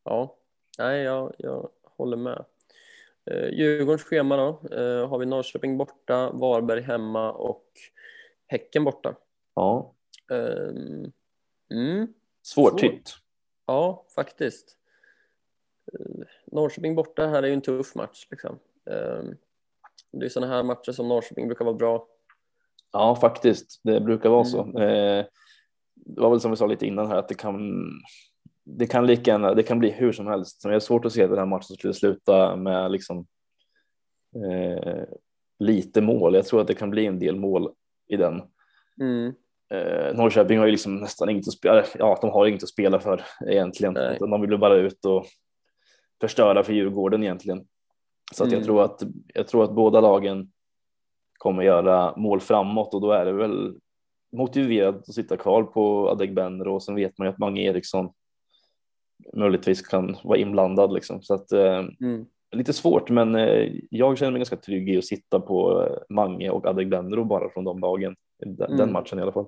[0.03, 0.35] Ja,
[0.79, 2.45] nej, jag, jag håller med.
[3.31, 4.47] Eh, Djurgårdens schema då,
[4.77, 7.65] eh, har vi Norrköping borta, Varberg hemma och
[8.47, 9.15] Häcken borta.
[9.55, 9.93] Ja,
[10.31, 11.11] Ehm,
[11.73, 13.13] mm, svårtytt.
[13.67, 14.77] ja, faktiskt.
[16.51, 18.27] Norrköping borta här är ju en tuff match.
[18.31, 18.59] Liksom.
[18.91, 19.35] Ehm,
[20.11, 22.07] det är sådana här matcher som Norrköping brukar vara bra.
[22.91, 23.79] Ja, faktiskt.
[23.83, 24.51] Det brukar vara Mm.
[24.51, 24.79] så.
[24.79, 25.25] Eh,
[25.95, 27.83] det var väl som vi sa lite innan här att det kan
[28.63, 30.61] det kan lika gärna, det kan bli hur som helst.
[30.63, 33.25] Men jag har svårt att se att den här matchen skulle sluta med liksom
[34.35, 35.03] eh,
[35.59, 36.35] lite mål.
[36.35, 37.71] Jag tror att det kan bli en del mål
[38.07, 38.41] i den.
[39.01, 39.33] Mm,
[39.73, 42.99] Eh, Norrköping har ju liksom nästan inget att spela, ja de har inget att spela
[42.99, 43.93] för egentligen.
[44.19, 45.25] De vill bara ut och
[46.21, 47.65] förstöra för Djurgården egentligen.
[48.33, 48.65] Så att jag, Mm.
[48.65, 49.03] tror att,
[49.33, 50.51] jag tror att båda lagen
[51.37, 53.75] kommer göra mål framåt och då är det väl
[54.31, 58.09] motiverat att sitta kvar på Adegbenro och sen vet man ju att Mange Eriksson
[59.33, 61.21] möjligtvis kan vara inblandad liksom.
[61.21, 65.05] Så att eh, mm, lite svårt men eh, jag känner mig ganska trygg i att
[65.05, 68.15] sitta på eh, Mange och Adegbenro bara från de lagen.
[68.39, 68.93] Den, den Mm.
[68.93, 69.45] matchen i alla fall.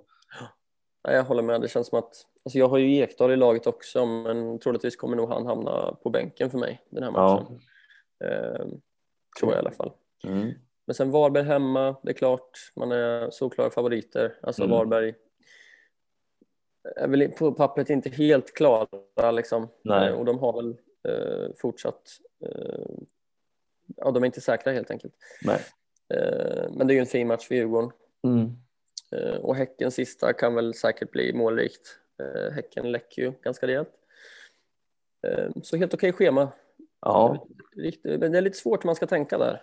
[1.04, 1.62] Jag håller med.
[1.62, 5.16] Det känns som att, alltså jag har ju Ekdal i laget också, men troligtvis kommer
[5.18, 7.60] nog han hamna på bänken för mig den här matchen.
[8.26, 8.70] Ehm,
[9.40, 9.92] tror jag i alla fall.
[10.24, 10.52] Mm.
[10.86, 14.36] Men sen Varberg hemma, det är klart, man är solklara favoriter.
[14.42, 14.78] Alltså Mm.
[14.78, 15.14] Varberg
[16.96, 19.68] är väl på pappret inte helt klara liksom.
[20.08, 20.78] Eh, Och de har väl
[21.08, 22.02] eh, fortsatt,
[22.46, 22.86] eh,
[23.98, 25.14] ja de är inte säkra helt enkelt.
[26.14, 27.92] Eh, men det är ju en fin match för Djurgården.
[28.24, 28.52] Mm.
[29.14, 32.00] Eh, och Häcken sista kan väl säkert bli målrikt.
[32.22, 33.90] Eh, häcken läcker ju ganska rejält.
[35.28, 36.48] Eh, så helt okej schema.
[37.02, 37.48] Ja,
[38.04, 39.62] Men det är lite svårt hur man ska tänka där.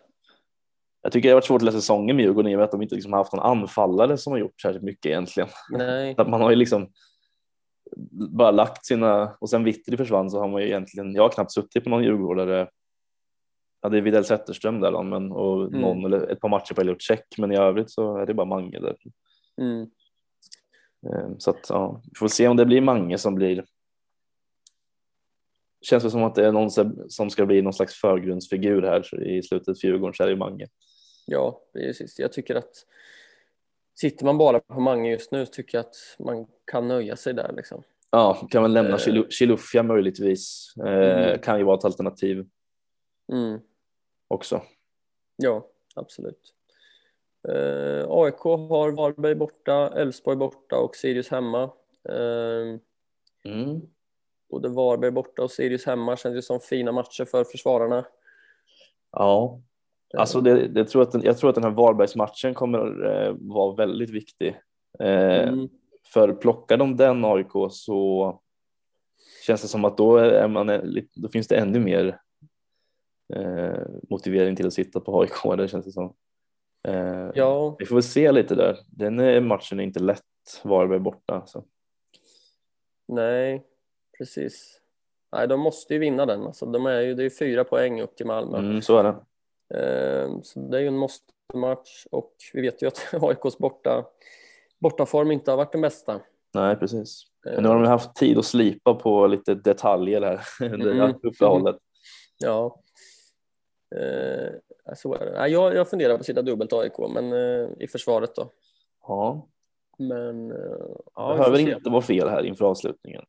[1.03, 2.71] jag tycker det har varit svårt att läsa säsongen med Djurgården i och med att
[2.71, 5.49] de inte liksom har haft någon anfallare som har gjort särskilt mycket egentligen.
[5.71, 6.93] Nej, Att man har ju liksom
[8.31, 11.53] bara lagt sina, och sen Vittry försvann så har man ju egentligen, jag har knappt
[11.53, 12.69] suttit på någon djurgårdare.
[13.83, 15.81] Ja, det är Widell Zetterström där då, men, och Mm.
[15.81, 18.47] någon eller ett par matcher på Elliot Check, men i övrigt så är det bara
[18.47, 18.97] Mange där.
[19.61, 19.91] Mm.
[21.07, 23.65] Eh, Så att ja, vi får se om det blir Mange som blir.
[25.83, 26.71] Känns det som att det är någon
[27.09, 30.67] som- ska bli någon slags förgrundsfigur här i slutet för Djurgården så är det Mange.
[31.27, 32.19] Ja, precis.
[32.19, 32.73] Jag tycker att
[33.95, 37.35] sitter man bara på Mange just nu så tycker jag att man kan nöja sig
[37.35, 37.83] där liksom.
[38.11, 38.97] Ja, kan man lämna Eh.
[38.97, 40.75] Chilu- Chilufya möjligtvis.
[40.77, 41.39] Eh, Mm.
[41.39, 42.47] Kan ju vara ett alternativ
[43.33, 43.61] Mm.
[44.29, 44.63] också.
[45.37, 46.55] Ja, absolut.
[47.49, 51.63] Eh, AIK har Varberg borta, Elfsborg borta och Sirius hemma.
[52.09, 52.79] Eh,
[53.45, 53.81] Mm.
[54.51, 58.07] både Varberg borta och Sirius hemma känns ju som fina matcher för försvararna.
[59.13, 59.61] Ja,
[60.19, 63.75] alltså det, det tror att den, jag tror att den här Varbergsmatchen kommer eh, vara
[63.75, 64.61] väldigt viktig.
[64.99, 65.69] Eh, Mm.
[66.13, 68.41] För plockar de den AIK så
[69.47, 70.67] känns det som att då, är man,
[71.15, 72.21] då finns det ännu mer
[73.35, 75.57] eh, motivering till att sitta på AIK.
[75.59, 76.15] Det känns det som.
[76.89, 78.79] Eh, Ja, Vi får väl se lite där.
[78.87, 80.23] Den matchen är inte lätt,
[80.65, 81.43] Varberg borta.
[81.47, 81.65] Så.
[83.09, 83.67] nej,
[84.19, 84.77] precis.
[85.33, 86.43] Nej, de måste ju vinna den.
[86.43, 88.59] Alltså, de är ju, det är ju fyra poäng upp till Malmö.
[88.59, 89.09] Mm, så är det.
[89.79, 94.05] Eh, Så det är ju en måste-match och vi vet ju att AIKs borta,
[94.79, 96.21] bortaform inte har varit den bästa.
[96.55, 97.23] Nej, precis.
[97.45, 100.41] Men nu har de haft tid att slipa på lite detaljer här
[100.75, 101.15] under Mm.
[101.23, 101.77] uppehållet.
[102.43, 102.81] Ja,
[103.97, 105.49] eh, så är det.
[105.49, 108.53] Jag, jag funderar på att sitta dubbelt AIK, men eh, i försvaret då.
[109.07, 109.49] Ja,
[109.99, 110.57] Men eh,
[111.15, 113.25] ja, behöver inte vara fel här inför avslutningen.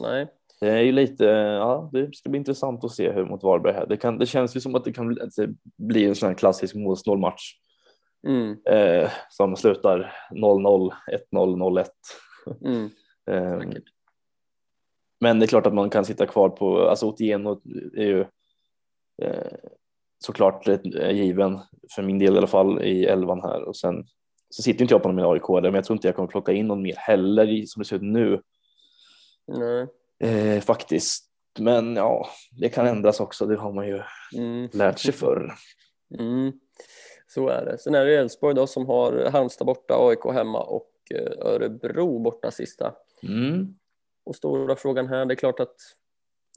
[0.00, 0.26] Nej,
[0.60, 3.86] Det är ju lite, ja, det ska bli intressant att se hur mot Varberg här.
[3.86, 6.36] Det, kan, det känns ju som att det kan bli, det blir en sån här
[6.36, 7.52] klassisk målsnål match
[8.26, 10.92] mm, eh, som slutar 0-0,
[11.32, 11.86] 1-0, 0-1.
[12.64, 12.90] mm,
[13.30, 13.60] Eh,
[15.20, 17.60] men det är klart att man kan sitta kvar på, alltså Otieno
[17.96, 18.20] är ju
[19.22, 19.52] eh,
[20.18, 21.58] såklart är given
[21.94, 24.04] för min del i alla fall i elvan här och sen
[24.50, 26.52] så sitter inte jag på någon med AIK men jag tror inte jag kommer plocka
[26.52, 28.40] in någon mer heller som det ser ut nu
[29.46, 29.86] Nej.
[30.18, 31.26] eh, faktiskt.
[31.58, 32.28] Men ja,
[32.60, 33.46] det kan ändras också.
[33.46, 34.02] Det har man ju
[34.36, 35.54] Mm, lärt sig förr.
[36.18, 36.52] mm.
[37.28, 37.78] Så är det.
[37.78, 42.50] Sen är det Elfsborg då som har Halmstad borta, AIK hemma och eh, Örebro borta
[42.50, 42.94] sista.
[43.22, 43.74] Mm.
[44.24, 45.74] Och stora frågan här, det är klart att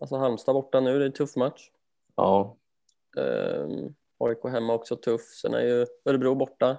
[0.01, 1.69] alltså Halmstad borta nu, det är en tuff match.
[2.15, 2.57] Ja.
[3.17, 5.21] Um, AIK hemma också tuff.
[5.21, 6.77] Sen är ju Örebro borta.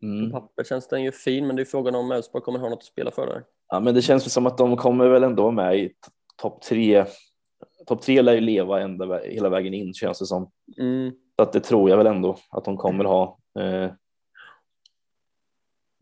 [0.00, 0.30] På Mm.
[0.32, 2.84] papper känns den ju fin, men det är frågan om Elfsborg kommer ha något att
[2.84, 3.44] spela för där.
[3.68, 5.94] ja, men det känns väl som att de kommer väl ändå med i
[6.36, 7.04] topp tre.
[7.86, 10.50] Topp tre lär ju leva ända, hela vägen in känns det som.
[10.78, 13.38] Mm, Så att det tror jag väl ändå att de kommer ha.
[13.60, 13.90] Eh,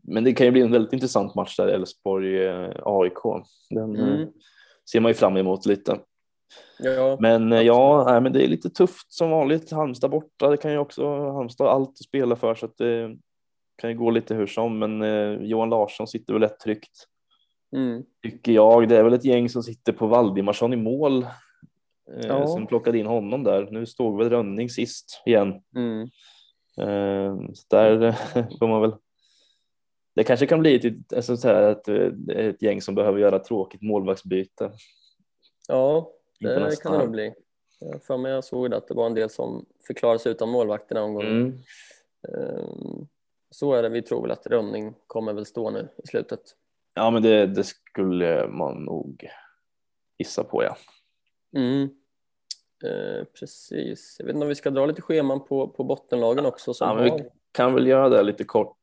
[0.01, 3.43] men det kan ju bli en väldigt intressant match där Elfsborg-AIK.
[3.69, 4.29] Den eh, Mm.
[4.91, 5.99] ser man ju fram emot lite.
[6.79, 9.71] Ja, Men eh, ja, nej, men det är lite tufft som vanligt.
[9.71, 13.17] Halmstad borta, det kan ju också Halmstad ha allt att spela för så att det
[13.77, 14.79] kan ju gå lite hur som.
[14.79, 17.07] Men eh, Johan Larsson sitter väl lätt tryggt
[17.75, 18.89] mm, tycker jag.
[18.89, 21.23] Det är väl ett gäng som sitter på Valdimarsson i mål.
[21.23, 22.47] Eh, Ja.
[22.47, 23.67] Som plockade in honom där.
[23.71, 25.61] Nu stod väl Rönning sist igen.
[25.75, 26.09] mm.
[26.79, 28.11] Eh, så där
[28.59, 28.95] får man väl.
[30.15, 31.87] Det kanske kan bli ett, alltså, ett,
[32.29, 34.71] ett gäng som behöver göra tråkigt målvaktsbyte.
[35.67, 37.33] ja inför det kan det nog bli.
[38.07, 41.21] För mig jag såg att det var en del som förklarade sig utan målvakterna gång.
[41.21, 41.57] Mm.
[42.27, 43.07] Ehm,
[43.49, 46.39] Så är det, vi tror väl att Rönning kommer väl stå nu i slutet.
[46.93, 49.27] Ja, men det, det skulle man nog
[50.17, 50.77] gissa på, ja.
[51.55, 51.83] Mm.
[52.85, 54.15] Eh, precis.
[54.19, 56.73] Jag vet inte om vi ska dra lite scheman på, på bottenlagen också.
[56.73, 57.03] Som ja har...
[57.17, 58.79] vi kan väl göra det lite kort.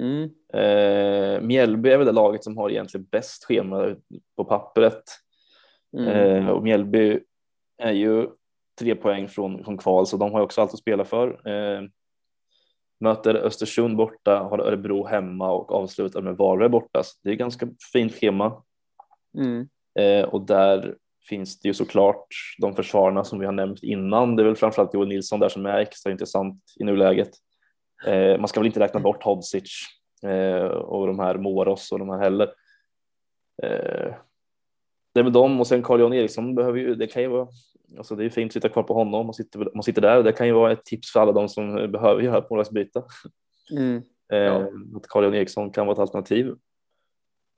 [0.00, 0.22] mm.
[0.54, 3.96] Eh, Mjällby är väl det laget som har egentligen bäst schema
[4.36, 5.04] på pappret.
[5.98, 6.08] Mm.
[6.08, 7.20] Eh, och Mjällby
[7.78, 8.28] är ju
[8.78, 11.48] tre poäng från, från kval, så de har också allt att spela för.
[11.48, 11.82] Eh,
[13.00, 17.02] möter Östersund borta, har Örebro hemma och avslutar med Varberg borta.
[17.02, 18.62] Så det är ganska fint schema.
[19.38, 19.68] Mm.
[19.98, 20.96] Eh, och där
[21.28, 22.26] finns det ju såklart
[22.58, 24.36] de försvararna som vi har nämnt innan.
[24.36, 27.30] Det är väl framförallt Joel Nilsson där som är extra intressant i nuläget.
[28.06, 29.80] Eh, man ska väl inte räkna bort Hodzic
[30.22, 32.48] eh, och de här Moros och de här heller.
[35.14, 37.48] Det är väl de och sen Carl-Jan Eriksson behöver ju, det kan ju vara,
[37.98, 40.02] alltså det är ju fint att sitta kvar på honom om man sitter, man sitter
[40.02, 40.22] där.
[40.22, 43.02] Det kan ju vara ett tips för alla de som behöver göra ett målvaktsbyte.
[43.70, 44.02] Mm.
[44.32, 44.68] Eh, Ja.
[44.96, 46.54] Att Carl-Jan Eriksson kan vara ett alternativ.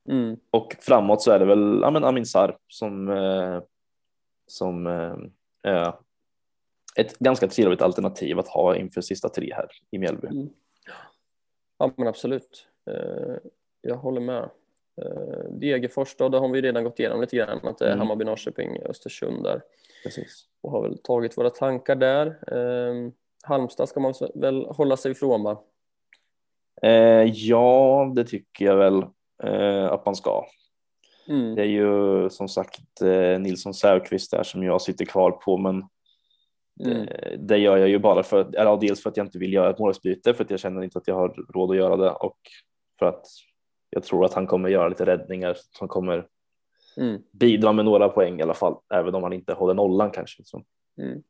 [0.08, 0.36] Mm.
[0.50, 3.62] Och framåt så är det väl ja, men Amin Sarr som, eh,
[4.46, 5.16] som eh,
[5.62, 5.94] är
[6.96, 10.28] ett ganska trevligt alternativ att ha inför sista tre här i Mjällby.
[11.78, 12.66] Ja, men absolut.
[12.90, 13.36] Eh,
[13.80, 14.50] jag håller med.
[15.02, 17.98] Eh, Degerfors då, det har vi redan gått igenom lite grann, att det är Mm.
[17.98, 19.62] Hammarby, Norrköping, Östersund där
[20.04, 20.44] Precis.
[20.62, 22.26] och har väl tagit våra tankar där.
[22.26, 23.10] Eh,
[23.44, 25.62] Halmstad ska man väl hålla sig ifrån va?
[26.82, 29.04] Eh, ja, det tycker jag väl
[29.42, 30.46] eh, att man ska.
[31.28, 31.54] Mm.
[31.54, 35.84] Det är ju som sagt eh, Nilsson Säfqvist där som jag sitter kvar på, men
[36.84, 37.08] Mm.
[37.08, 39.52] eh, det gör jag ju bara för att, eller, dels för att jag inte vill
[39.52, 42.10] göra ett målvaktsbyte för att jag känner inte att jag har råd att göra det
[42.10, 42.38] och
[42.98, 43.26] för att
[43.90, 46.28] jag tror att han kommer göra lite räddningar som kommer
[46.98, 47.22] Mm.
[47.32, 50.44] bidra med några poäng i alla fall, även om han inte håller nollan kanske.
[50.44, 50.64] Så,
[50.98, 51.22] Mm.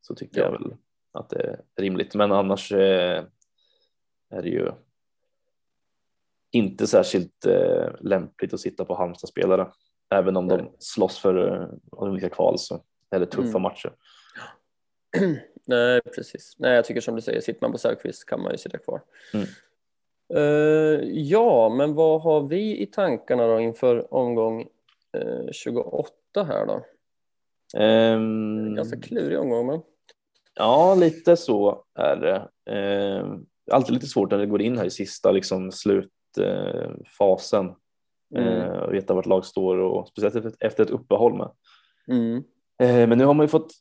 [0.00, 0.44] så tycker Ja.
[0.46, 0.74] jag väl
[1.12, 2.14] att det är rimligt.
[2.14, 3.24] Men annars eh,
[4.30, 4.70] är det ju
[6.50, 9.72] inte särskilt eh, lämpligt att sitta på Halmstad-spelare,
[10.10, 10.72] även om de Nej.
[10.78, 13.62] slåss för eh, olika kval så är det tuffa Mm.
[13.62, 13.92] matcher.
[15.66, 16.54] Nej, precis.
[16.58, 19.02] Nej, jag tycker som du säger, sitter man på Säfqvist kan man ju sitta kvar.
[19.34, 19.46] Mm.
[20.34, 24.60] Eh, ja, men vad har vi i tankarna då inför omgång
[25.12, 26.84] eh, 28 här då.
[27.78, 29.80] Ehm, Ganska klurig omgång men.
[30.54, 32.48] Ja, lite så är det.
[32.74, 33.26] Eh,
[33.70, 37.74] alltid lite svårt när det går in här i sista liksom, slutfasen.
[38.36, 38.46] Mm.
[38.46, 41.50] Eh, och veta vart lag står och speciellt efter, ett uppehåll med.
[42.08, 42.44] Mm.
[43.08, 43.72] Men nu har man ju fått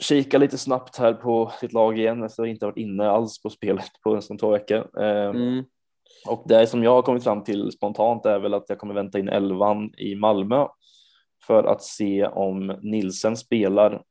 [0.00, 3.50] kika lite snabbt här på sitt lag igen efter att inte varit inne alls på
[3.50, 5.02] spelet på nästan två veckor.
[5.02, 5.64] Eh, Mm.
[6.28, 9.18] Och det som jag har kommit fram till spontant är väl att jag kommer vänta
[9.18, 10.66] in elvan i Malmö
[11.46, 14.02] för att se om Nilsen spelar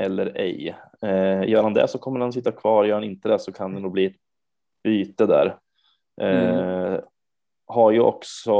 [0.00, 0.76] eller ej.
[1.02, 3.74] Eh, gör han det så kommer han sitta kvar, gör han inte det så kan
[3.74, 4.16] det nog bli ett
[4.84, 5.58] byte där.
[6.20, 7.00] Eh,
[7.66, 8.54] Har ju också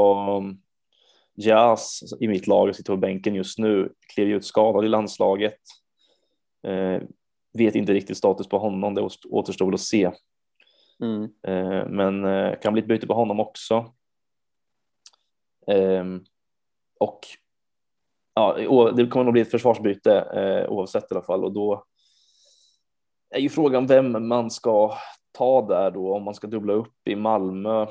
[1.35, 5.59] Jazz i mitt lag, sitter på bänken just nu, klev ut skadad i landslaget.
[6.67, 7.01] Eh,
[7.53, 10.11] vet inte riktigt status på honom, det återstår väl att se.
[11.03, 11.23] Mm.
[11.23, 13.93] Eh, men eh, kan bli ett byte på honom också.
[15.67, 16.23] Ehm,
[16.99, 17.19] och
[18.33, 18.57] ja,
[18.95, 21.85] det kommer nog bli ett försvarsbyte eh, oavsett i alla fall och då
[23.29, 24.97] är ju frågan vem man ska
[25.31, 27.87] ta där då om man ska dubbla upp i Malmö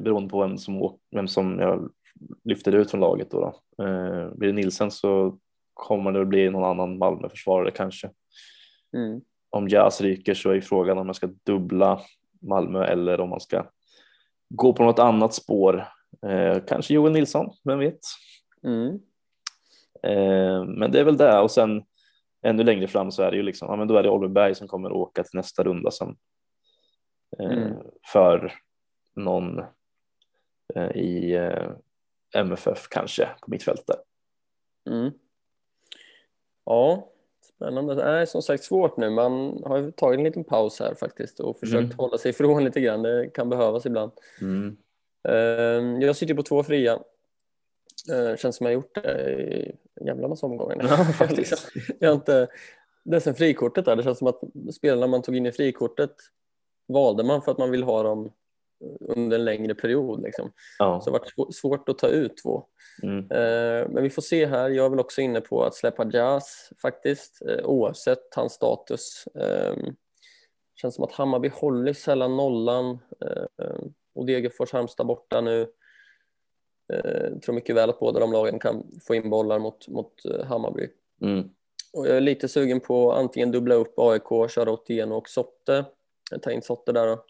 [0.00, 1.90] beroende på vem som, vem som jag
[2.44, 3.40] lyfter ut från laget då.
[3.40, 3.60] då.
[4.34, 5.38] Blir det Nilsen så
[5.74, 8.10] kommer det bli någon annan Malmö-försvarare kanske.
[8.96, 9.20] Mm.
[9.54, 12.00] Om Jazz ryker så är frågan om jag ska dubbla
[12.40, 13.66] Malmö eller om man ska
[14.48, 15.88] gå på något annat spår.
[16.26, 18.00] Eh, kanske Joel Nilsson, vem vet?
[18.64, 19.00] Mm.
[20.02, 21.82] Eh, men det är väl det och sen
[22.42, 24.54] ännu längre fram så är det ju liksom, ja men då är det Oliver Berg
[24.54, 26.16] som kommer åka till nästa runda sen.
[27.38, 27.72] Eh, Mm.
[28.12, 28.52] För
[29.14, 29.58] någon
[30.74, 31.70] eh, i eh,
[32.34, 33.96] MFF kanske på mittfältet.
[34.90, 35.10] Mm.
[36.64, 37.08] Ja,
[37.64, 38.02] spännande.
[38.02, 39.10] Är som sagt svårt nu.
[39.10, 41.96] Man har ju tagit en liten paus här faktiskt och försökt Mm.
[41.98, 43.02] hålla sig ifrån lite grann.
[43.02, 44.12] Det kan behövas ibland.
[44.40, 44.76] Mm.
[45.28, 46.92] Ehm, Jag sitter på två fria.
[48.12, 50.76] Eh, Känns som jag har gjort det i en jävla massa omgångar.
[50.76, 50.84] nu.
[50.88, 51.68] Ja, faktiskt.
[51.98, 52.48] jag har inte...
[53.04, 53.96] Det är sen frikortet där.
[53.96, 54.40] Det känns som att
[54.74, 56.10] spelarna man tog in i frikortet
[56.88, 58.32] valde man för att man vill ha dem
[59.00, 60.22] under en längre period.
[60.22, 60.52] Liksom.
[60.78, 61.00] Ja.
[61.00, 62.64] Så det har varit svå- svårt att ta ut två.
[63.02, 63.18] Mm.
[63.18, 64.70] Eh, Men vi får se här.
[64.70, 69.24] Jag är väl också inne på att släppa Jazz faktiskt, eh, oavsett hans status.
[69.40, 69.74] Eh,
[70.80, 72.98] Känns som att Hammarby håller sällan nollan.
[73.60, 73.74] Eh,
[74.14, 75.60] Och Degerfors, Halmstad borta nu.
[76.92, 80.12] Eh, tror mycket väl att båda de lagen kan få in bollar mot, mot
[80.44, 80.88] Hammarby.
[81.22, 81.48] Mm.
[81.92, 85.84] Och jag är lite sugen på att antingen dubbla upp AIK, köra Otieno och Sotte.
[86.42, 87.24] Ta in Sotte där då.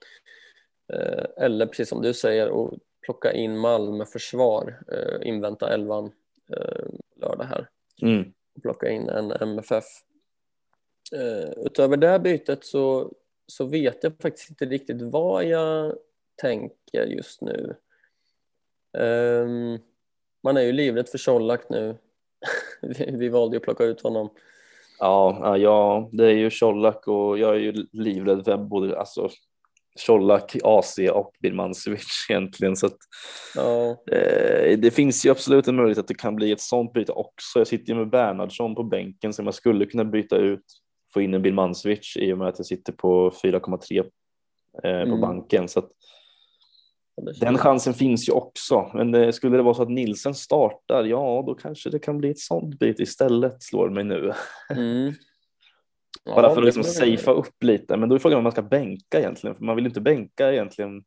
[0.93, 4.82] Eh, Eller precis som du säger och plocka in Malmö försvar.
[4.93, 6.12] eh, Invänta elvan
[6.57, 6.85] eh,
[7.16, 7.68] lördag här.
[8.03, 8.32] Mm.
[8.57, 9.85] Och plocka in en MFF.
[11.57, 13.12] Utöver det bytet så,
[13.47, 15.97] så vet jag faktiskt inte riktigt vad jag
[16.37, 17.76] tänker just nu.
[18.99, 19.78] Ehm,
[20.43, 21.97] Man är ju livrädd för Colak nu.
[23.09, 24.30] Vi, valde ju att plocka ut honom.
[24.99, 29.30] Ja, ja, det är ju Colak och jag är ju livrädd för både alltså
[30.07, 32.99] Colak, AC och Birmancevic egentligen så att
[33.55, 37.13] Ja, eh, det finns ju absolut en möjlighet att det kan bli ett sånt byte
[37.13, 37.59] också.
[37.59, 40.65] Jag sitter ju med Bernhardsson på bänken som jag skulle kunna byta ut,
[41.15, 44.05] få in en Birmancevic i och med att jag sitter på 4,3 eh,
[44.83, 45.21] på Mm.
[45.21, 45.91] banken så att
[47.41, 48.91] den chansen finns ju också.
[48.95, 52.31] Men eh, skulle det vara så att Nilsen startar, ja, då kanske det kan bli
[52.31, 54.33] ett sånt byte istället slår mig nu.
[54.71, 55.13] Mm.
[56.25, 57.97] Ja, Bara för att liksom safea upp lite.
[57.97, 59.57] Men då är frågan om man ska bänka egentligen.
[59.57, 61.05] För man vill inte bänka egentligen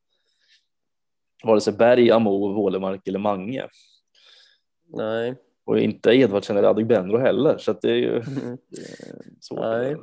[1.44, 3.68] vare sig Berg, Amo, Wålemark eller Mange.
[4.94, 5.36] Nej.
[5.66, 7.58] Och inte Edvardsen eller Adegbenro heller.
[7.58, 8.58] Så det är ju Mm.
[9.42, 9.60] svårt.
[9.60, 9.96] Nej.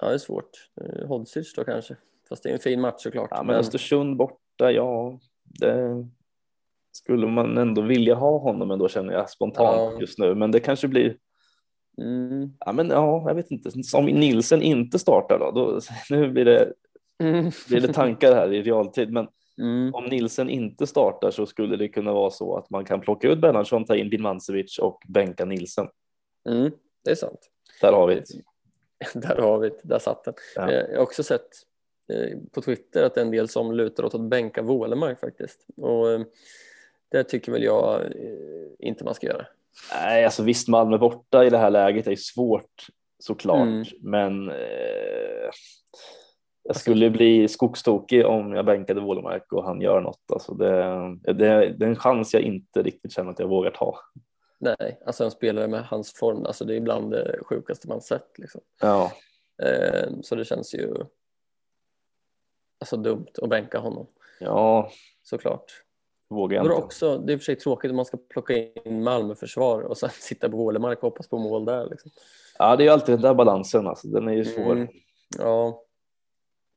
[0.00, 0.50] Ja, det är svårt.
[0.80, 1.96] Eh, Hodzic då kanske.
[2.28, 3.28] Fast det är en fin match såklart.
[3.30, 5.18] Ja, men Östersund borta, ja.
[5.60, 6.06] Det
[6.92, 10.00] skulle man ändå vilja ha honom ändå känner jag spontant Ja.
[10.00, 10.34] just nu.
[10.34, 11.16] Men det kanske blir
[12.00, 12.50] Mm.
[12.60, 13.70] Ja, men ja, jag vet inte.
[13.94, 15.80] Om Nilsen inte startar då, då
[16.16, 16.72] nu blir det,
[17.18, 17.50] Mm.
[17.68, 19.12] blir det tankar här i realtid.
[19.12, 19.28] Men
[19.60, 19.94] Mm.
[19.94, 23.40] om Nilsen inte startar så skulle det kunna vara så att man kan plocka ut
[23.40, 25.88] Bernhardsson, ta in Birmancevic och bänka Nilsen.
[26.48, 26.70] Mm.
[27.04, 27.50] Det är sant.
[27.80, 28.24] Där har vi det.
[29.20, 29.80] Där har vi det.
[29.82, 30.34] Där satt den.
[30.56, 30.70] Ja.
[30.70, 31.48] Eh, Jag har också sett
[32.12, 35.66] eh, på Twitter att det är en del som lutar åt att bänka Wålemark faktiskt.
[35.76, 36.20] Och eh,
[37.08, 38.00] det tycker väl jag
[38.78, 39.46] inte man ska göra.
[39.92, 42.86] Nej, alltså visst, Malmö borta i det här läget är svårt
[43.18, 43.84] såklart, Mm.
[44.00, 45.50] men eh,
[46.62, 50.30] jag skulle bli skogstokig om jag bänkade Wålemark och han gör något.
[50.32, 50.74] Alltså det,
[51.22, 51.32] det,
[51.72, 53.98] det är en chans jag inte riktigt känner att jag vågar ta.
[54.58, 58.38] Nej, alltså en spelare med hans form, alltså det är ibland det sjukaste man sett.
[58.38, 58.60] Liksom.
[58.80, 59.12] Ja,
[59.62, 60.94] Eh, Så det känns ju
[62.80, 64.06] alltså dumt att bänka honom
[64.40, 64.90] ja,
[65.22, 65.82] såklart.
[66.28, 66.74] Vågar jag inte.
[66.76, 70.48] också, det är för sig tråkigt om man ska plocka in Malmö-försvar och sen sitta
[70.48, 71.90] på Wålemark och hoppas på mål där.
[71.90, 72.10] Liksom.
[72.58, 74.08] Ja, det är ju alltid den där balansen, alltså.
[74.08, 74.72] den är ju svår.
[74.72, 74.88] Mm.
[75.38, 75.82] Ja,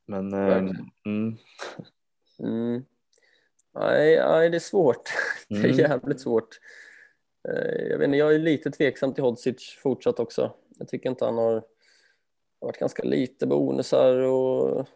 [0.08, 0.58] Men eh,
[1.06, 1.38] mm,
[2.39, 2.86] mm.
[3.74, 5.10] Nej, nej, det är svårt.
[5.50, 5.78] Det är Mm.
[5.78, 6.60] jävligt svårt.
[7.50, 10.54] Eh, Jag, vet inte, jag är lite tveksam till Hodzic fortsatt också.
[10.80, 11.64] Jag tycker inte han har, har
[12.60, 14.88] varit ganska lite bonusar och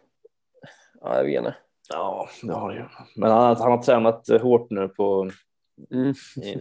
[1.00, 1.54] ja, jag vet inte.
[1.88, 2.84] Ja, det har det ju.
[3.16, 5.30] Men han, han har tränat eh, hårt nu på,
[5.92, 6.10] Mm.
[6.42, 6.58] i,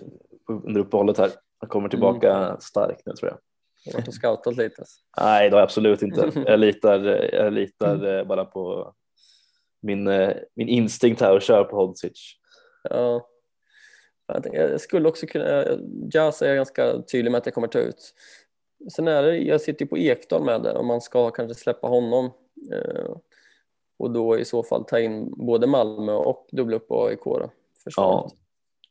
[0.48, 1.32] på, under uppehållet här.
[1.60, 3.38] Han kommer tillbaka stark nu tror jag.
[3.92, 4.84] Har varit och scoutat lite.
[5.22, 6.32] Nej, det har jag absolut inte.
[6.46, 7.00] Jag litar,
[7.34, 8.94] jag litar eh, bara på
[9.82, 12.34] min, eh, min instinkt här och kör på Hodzic.
[12.90, 13.28] Ja.
[14.52, 15.66] Jag skulle också kunna,
[16.14, 18.14] Jazz är ganska tydlig med att jag kommer ta ut.
[18.96, 21.88] Sen är det, jag sitter ju på Ekdal med det om man ska kanske släppa
[21.88, 22.32] honom
[24.04, 27.52] och då i så fall ta in både Malmö och dubbla upp AIK då,
[27.84, 28.32] försvaret.
[28.32, 28.38] Ja,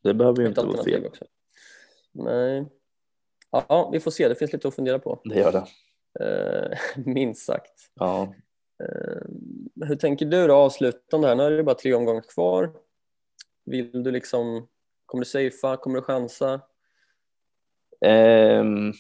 [0.03, 1.07] det behöver ju inte vara fel.
[1.07, 1.25] också.
[2.13, 2.67] Nej.
[3.51, 5.21] Ja, vi får se, det finns lite att fundera på.
[5.25, 5.67] Det gör det.
[6.21, 7.91] Eh, minst sagt.
[7.95, 8.35] Ja.
[8.83, 11.35] Eh, hur tänker du då avslutande här?
[11.35, 12.73] Nu är det bara tre omgångar kvar.
[13.65, 14.69] Vill du liksom,
[15.07, 16.61] kommer du safea, kommer du chansa?
[18.05, 18.93] Ehm,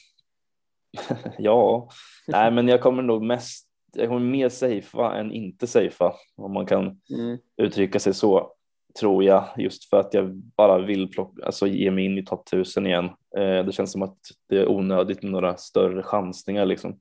[1.38, 1.88] ja,
[2.26, 3.72] nej, men jag kommer nog mest.
[3.97, 7.38] Kommer mer safea än inte safea om man kan Mm.
[7.57, 8.53] uttrycka sig så
[9.01, 12.49] tror jag just för att jag bara vill plocka, alltså ge mig in i topp
[12.49, 13.05] 1000 igen.
[13.36, 14.18] Eh, det känns som att
[14.49, 16.99] det är onödigt med några större chansningar liksom.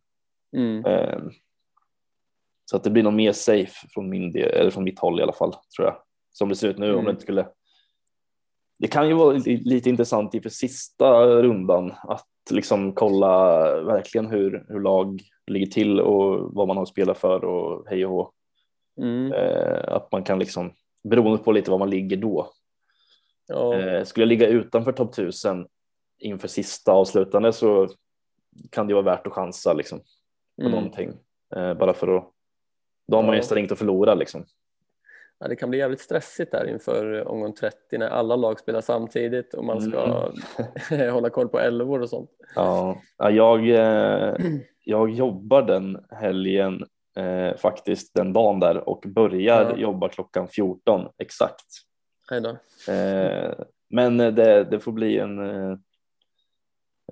[0.58, 0.86] Mm.
[0.86, 1.20] Eh,
[2.66, 5.24] så att det blir nog mer safe från min del, eller från mitt håll i
[5.24, 5.96] alla fall tror jag.
[6.34, 7.06] Som det ser ut nu om Mm.
[7.06, 7.48] det inte skulle.
[8.82, 14.80] Det kan ju vara lite, intressant inför sista rundan att liksom kolla verkligen hur, hur
[14.80, 18.32] lag ligger till och vad man har att spela för och hej och hå.
[19.02, 19.34] Mm.
[19.34, 20.72] Eh, att man kan liksom
[21.04, 22.52] beroende på lite var man ligger då.
[23.48, 23.76] Ja.
[23.76, 25.68] Eh, skulle jag ligga utanför topp 1000
[26.20, 27.88] inför sista avslutande så
[28.70, 30.06] kan det vara värt att chansa liksom på
[30.68, 30.72] Mm.
[30.72, 31.10] någonting
[31.56, 32.30] eh, bara för att
[33.08, 33.42] då har man ju Ja.
[33.42, 34.46] nästan inget att förlora liksom.
[35.44, 39.54] Ja, det kan bli jävligt stressigt där inför omgång 30 när alla lag spelar samtidigt
[39.54, 40.32] och man ska
[41.12, 42.30] hålla koll på elvor och sånt.
[42.56, 44.36] Ja, ja, jag, eh,
[44.84, 46.86] jag jobbar den helgen
[47.18, 49.78] eh, faktiskt den dagen där och börjar Ja.
[49.78, 51.66] jobba klockan 14 exakt.
[52.88, 53.54] Eh,
[53.90, 55.78] men det, det får bli en, eh,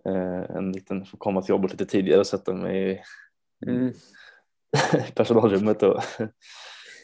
[0.05, 2.99] eh, en liten, får komma till jobbet lite tidigare och sätta mig i
[3.67, 3.93] Mm.
[5.15, 6.03] personalrummet och,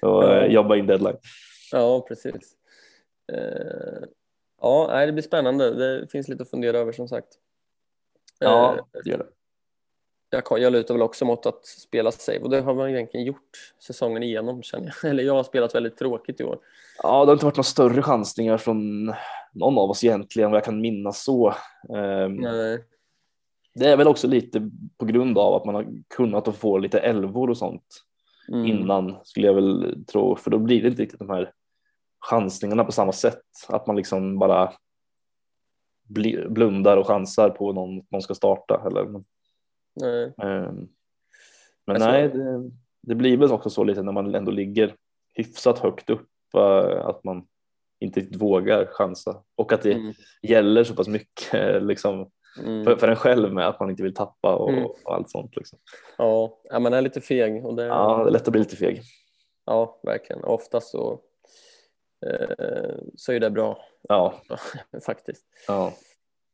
[0.06, 0.36] och Ja.
[0.46, 1.18] eh, jobba in deadline.
[1.72, 2.56] Ja, precis.
[3.34, 4.08] Eh,
[4.62, 5.72] ja, det blir spännande.
[5.74, 7.28] Det finns lite att fundera över som sagt.
[8.42, 9.28] Eh, Ja, det gör det.
[10.50, 13.74] jag, jag lutar väl också mot att spela save och det har man egentligen gjort
[13.88, 15.10] säsongen igenom känner jag.
[15.12, 16.60] Eller jag har spelat väldigt tråkigt i år.
[17.04, 19.06] Ja, det har inte varit några större chansningar från
[19.54, 21.48] någon av oss egentligen vad jag kan minnas så.
[21.90, 22.84] Eh, Nej.
[23.74, 27.00] Det är väl också lite på grund av att man har kunnat att få lite
[27.00, 27.84] elvor och sånt
[28.48, 28.66] Mm.
[28.66, 31.52] innan skulle jag väl tro, för då blir det inte riktigt de här
[32.30, 34.74] chansningarna på samma sätt, att man liksom bara
[36.10, 38.84] bli- blundar och chansar på någon någon ska starta.
[38.88, 39.24] Eller,
[40.02, 40.24] Nej.
[40.24, 40.72] eh,
[41.88, 42.72] men Alltså- nej, det,
[43.02, 44.96] det blir väl också så lite när man ändå ligger
[45.34, 47.48] hyfsat högt upp eh, att man
[48.00, 50.14] inte riktigt vågar chansa och att det Mm.
[50.42, 52.84] gäller så pass mycket liksom, Mm.
[52.84, 54.86] för, för en själv med att man inte vill tappa och, Mm.
[54.86, 55.56] och allt sånt.
[55.56, 55.80] Liksom.
[56.18, 57.66] Ja, man är lite feg.
[57.66, 59.02] Och det, Ja, det är lätt att bli lite feg.
[59.66, 60.44] Ja, verkligen.
[60.44, 61.20] Oftast så,
[62.26, 64.34] eh, så är det bra Ja,
[65.06, 65.46] faktiskt.
[65.68, 65.88] ja.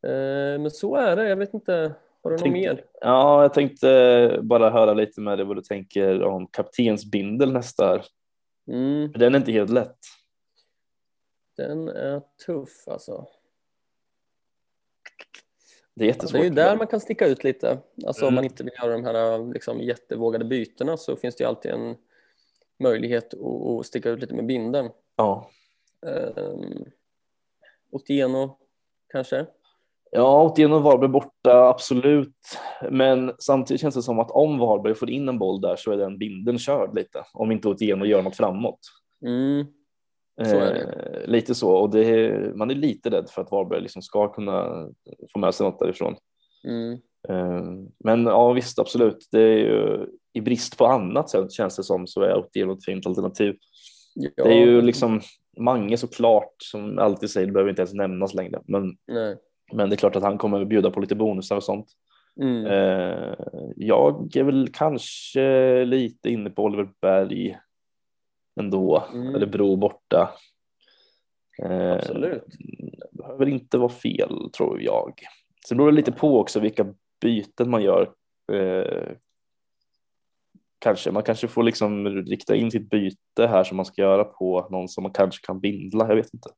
[0.08, 1.30] Eh, men så är det.
[1.30, 1.94] Jag vet inte.
[2.24, 2.86] Har du något mer?
[3.02, 8.06] ja, jag tänkte bara höra lite med dig vad du tänker om kaptensbindel nästa här.
[8.68, 9.98] Mm, den är inte helt lätt.
[11.58, 13.28] den är tuff alltså.
[15.96, 16.42] Det är jättesvårt.
[16.42, 17.80] Det är ju där man kan sticka ut lite.
[18.08, 18.36] Alltså om Mm.
[18.36, 21.96] man inte vill göra de här liksom, jättevågade bytena så finns det ju alltid en
[22.80, 24.90] möjlighet att, att sticka ut lite med binden.
[25.16, 25.50] Ja.
[26.02, 26.86] Um,
[27.92, 28.58] Otieno
[29.12, 29.46] kanske?
[30.12, 32.36] Ja, Otieno och Varberg borta, absolut.
[32.92, 35.98] Men samtidigt känns det som att om Varberg får in en boll där så är
[35.98, 37.24] den binden körd lite.
[37.34, 38.80] Om inte Otieno gör något framåt.
[39.26, 39.66] Mm,
[40.46, 40.56] Så.
[40.60, 41.72] Eh, lite så.
[41.76, 44.88] Och det är, man är lite rädd för att Varberg liksom ska kunna
[45.34, 46.16] få med sig något därifrån.
[46.68, 47.64] mm, Eh,
[48.04, 49.28] Men ja, visst, absolut.
[49.32, 52.86] Det är ju, I brist på annat så känns det som så är Otieno ett
[52.86, 53.56] fint alternativ.
[54.16, 55.22] ja, Det är ju liksom
[55.60, 58.62] Mange såklart som alltid säger, det behöver inte ens nämnas längre.
[58.68, 59.36] Men, Nej.
[59.74, 61.88] men det är klart att han kommer bjuda på lite bonusar och sånt.
[62.42, 63.36] Mm, Eh,
[63.76, 67.58] jag är väl kanske lite inne på Oliver Berg
[68.60, 69.36] ändå, Mm.
[69.36, 70.34] eller Bro borta.
[71.64, 72.44] Eh, Absolut.
[73.12, 75.14] Det behöver inte vara fel tror jag.
[75.68, 78.14] Sen beror det lite på också vilka byten man gör.
[78.52, 79.12] Eh,
[80.80, 84.68] kanske, man kanske får liksom rikta in sitt byte här som man ska göra på
[84.72, 86.08] någon som man kanske kan bindla.
[86.08, 86.50] Jag vet inte.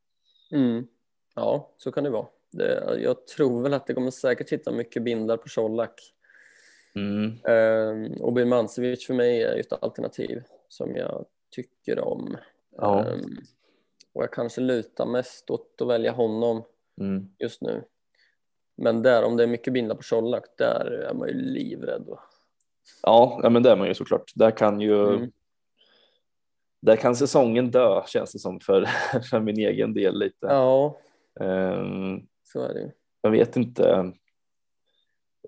[0.51, 0.87] Mm.
[1.35, 2.27] Ja, så kan det vara.
[2.51, 5.93] Det, jag tror väl att det kommer säkert hitta mycket bindlar på Colak.
[6.95, 7.25] Mm.
[7.43, 12.37] Um, och Birmancevic för mig är ett alternativ som jag tycker om.
[12.77, 13.05] Ja.
[13.05, 13.37] Um,
[14.13, 16.63] och jag kanske lutar mest åt att välja honom
[17.01, 17.27] Mm.
[17.39, 17.83] just nu.
[18.77, 22.07] Men där, om det är mycket bindlar på Colak, där är man ju livrädd.
[23.03, 24.31] Ja, ja, men det är man ju såklart.
[24.35, 25.31] Där kan ju Mm.
[26.81, 28.85] där kan säsongen dö känns det som för,
[29.29, 30.45] för min egen del lite.
[30.47, 30.97] Ja,
[31.39, 32.91] Ehm, så är det
[33.21, 34.13] jag vet inte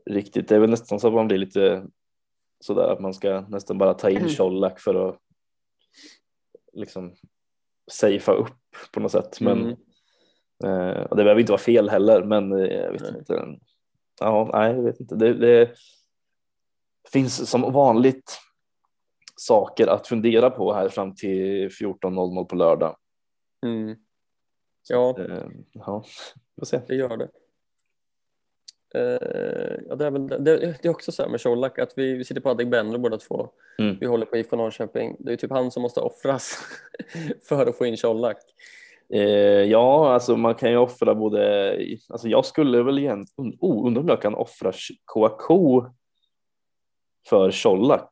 [0.05, 0.47] riktigt.
[0.47, 1.85] Det är väl nästan så att man blir lite
[2.59, 5.19] sådär att man ska nästan bara ta in Colak för att
[6.75, 7.15] liksom
[7.91, 8.53] safea upp
[8.91, 9.41] på något sätt.
[9.41, 10.89] Men Mm.
[10.95, 13.15] eh, och det behöver inte vara fel heller, men eh, jag vet Nej.
[13.19, 13.59] inte.
[14.19, 15.15] Ja, nej, jag vet inte.
[15.15, 15.71] Det, det
[17.11, 18.39] finns som vanligt
[19.35, 22.97] saker att fundera på här fram till 14.00 på lördag.
[23.65, 23.95] Mm.
[24.89, 26.03] Ja, Eh, ja,
[26.55, 26.81] vi får se.
[26.87, 27.29] det gör det.
[28.95, 32.13] Eh, ja, det, är väl, det, det är också så här med Colak att vi,
[32.13, 33.49] vi sitter på Adegbenro båda två.
[33.79, 33.97] Mm.
[33.99, 35.15] Vi håller på IFK Norrköping.
[35.19, 36.57] Det är typ han som måste offras
[37.47, 38.37] för att få in Colak.
[39.13, 39.21] Eh,
[39.63, 41.71] ja, alltså man kan ju offra både,
[42.09, 43.25] alltså jag skulle väl igen,
[43.59, 44.73] oh, undrar om jag kan offra
[45.05, 45.85] Kouakou
[47.29, 48.09] för Colak.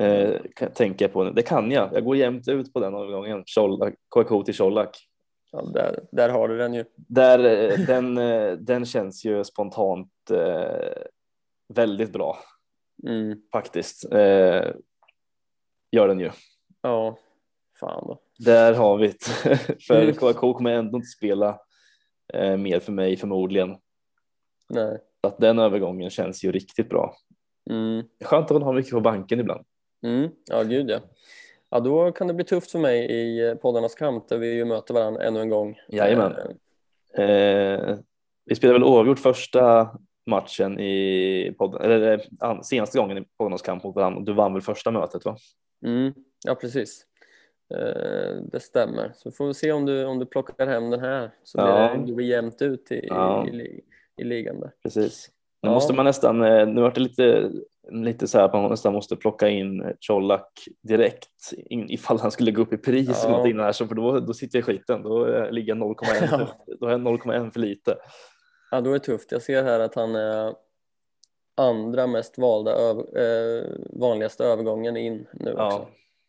[0.00, 0.40] Eh,
[0.74, 1.30] tänker jag på nu.
[1.30, 1.90] Det kan jag.
[1.92, 2.94] Jag går jämnt ut på den.
[2.94, 5.08] Colak- Kouakou till Colak.
[5.56, 6.84] Ja, där, där har du den ju.
[6.96, 11.02] Där, eh, den, eh, den känns ju spontant eh,
[11.74, 12.38] väldigt bra
[13.06, 13.38] Mm.
[13.52, 14.12] faktiskt.
[14.12, 14.72] Eh,
[15.90, 16.30] gör den ju.
[16.82, 17.18] Ja,
[17.80, 18.20] fan då.
[18.38, 19.56] Där har vi det.
[19.86, 20.14] För Mm.
[20.14, 21.60] Kouakou kommer ändå inte spela
[22.34, 23.76] eh, mer för mig förmodligen.
[24.68, 24.98] Nej.
[25.20, 27.14] Så att den övergången känns ju riktigt bra.
[27.70, 28.04] Mm.
[28.24, 29.64] Skönt att man har mycket på banken ibland.
[30.02, 30.30] Mm.
[30.50, 31.00] Ja, gud ja.
[31.74, 34.64] Ja, då kan det bli tufft för mig i eh, poddarnas kamp där vi ju
[34.64, 35.76] möter varandra ännu en gång.
[35.88, 36.32] Jajamän.
[36.32, 36.48] Eh,
[37.24, 37.96] Eh,
[38.44, 39.90] vi spelade väl oavgjort första
[40.26, 42.12] matchen i podden, eller
[42.42, 44.20] eh, senaste gången i poddarnas kamp mot varandra.
[44.20, 45.36] Du vann väl första mötet va?
[45.86, 46.12] Mm.
[46.46, 47.06] Ja, precis.
[47.74, 49.12] Eh, det stämmer.
[49.14, 51.30] Så får vi se om du, om du plockar hem den här.
[51.44, 51.94] Så blir Ja.
[51.94, 53.46] det, det blir jämnt ut i, Ja.
[53.48, 53.80] i, li-
[54.16, 54.70] i ligan där.
[54.82, 55.30] Precis.
[55.62, 56.38] Nu måste man nästan,
[56.74, 57.50] nu vart det lite,
[57.90, 60.48] lite så här att man nästan måste plocka in Colak
[60.82, 63.30] direkt in, ifall han skulle gå upp i pris Ja.
[63.30, 65.02] någonting här, så för då, då sitter jag i skiten.
[65.02, 66.48] Då ligger jag 0,1 för,
[66.80, 67.96] då jag 0,1 för lite.
[68.70, 69.32] Ja, då är det tufft.
[69.32, 70.54] Jag ser här att han är
[71.56, 73.64] andra mest valda öv, eh,
[74.00, 75.62] vanligaste övergången in nu också.
[75.62, 75.88] Ja,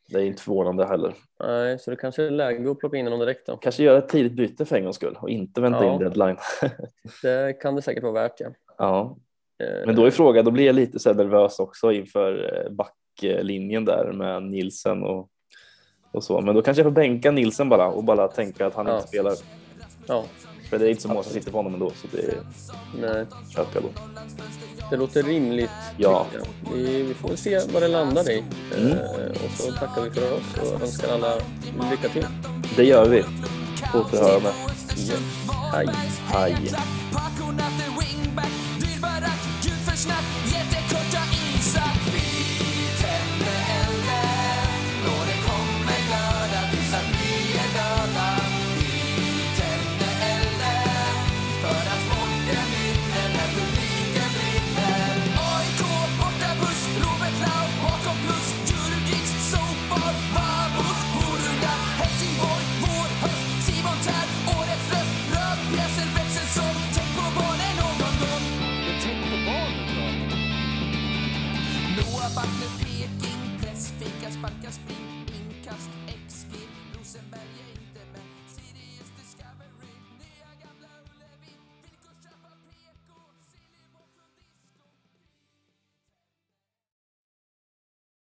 [0.09, 1.13] det är inte förvånande heller.
[1.43, 3.57] Nej, så det kanske är läge att plocka in honom direkt då.
[3.57, 5.93] Kanske göra ett tidigt byte för en gångs skull och inte vänta Ja.
[5.93, 6.37] in deadline.
[7.21, 8.47] Det kan det säkert vara värt ja.
[8.77, 9.17] ja.
[9.63, 13.85] Eh, Men då är frågan, då blir jag lite så nervös också inför eh, backlinjen
[13.85, 15.29] där med Nilsen och,
[16.11, 16.41] och så.
[16.41, 18.95] Men då kanske jag får bänka Nilsen bara och bara tänka att han Ja.
[18.95, 19.33] inte spelar.
[20.07, 20.23] Ja,
[20.69, 22.33] För det är inte så många som sitter på honom ändå så det
[23.01, 23.25] nej,
[23.55, 23.89] köper jag då.
[24.91, 25.69] det låter rimligt.
[25.97, 26.25] Ja.
[26.73, 28.43] Vi, vi får se vad det landar i.
[28.79, 28.91] Mm.
[28.91, 28.97] Eh,
[29.45, 31.33] och så tackar vi för oss och önskar alla
[31.91, 32.25] lycka till.
[32.75, 33.23] Det gör vi.
[33.91, 34.49] På återhörande.
[34.97, 35.21] Yes.
[35.73, 35.87] Hej.
[36.33, 36.55] Hej.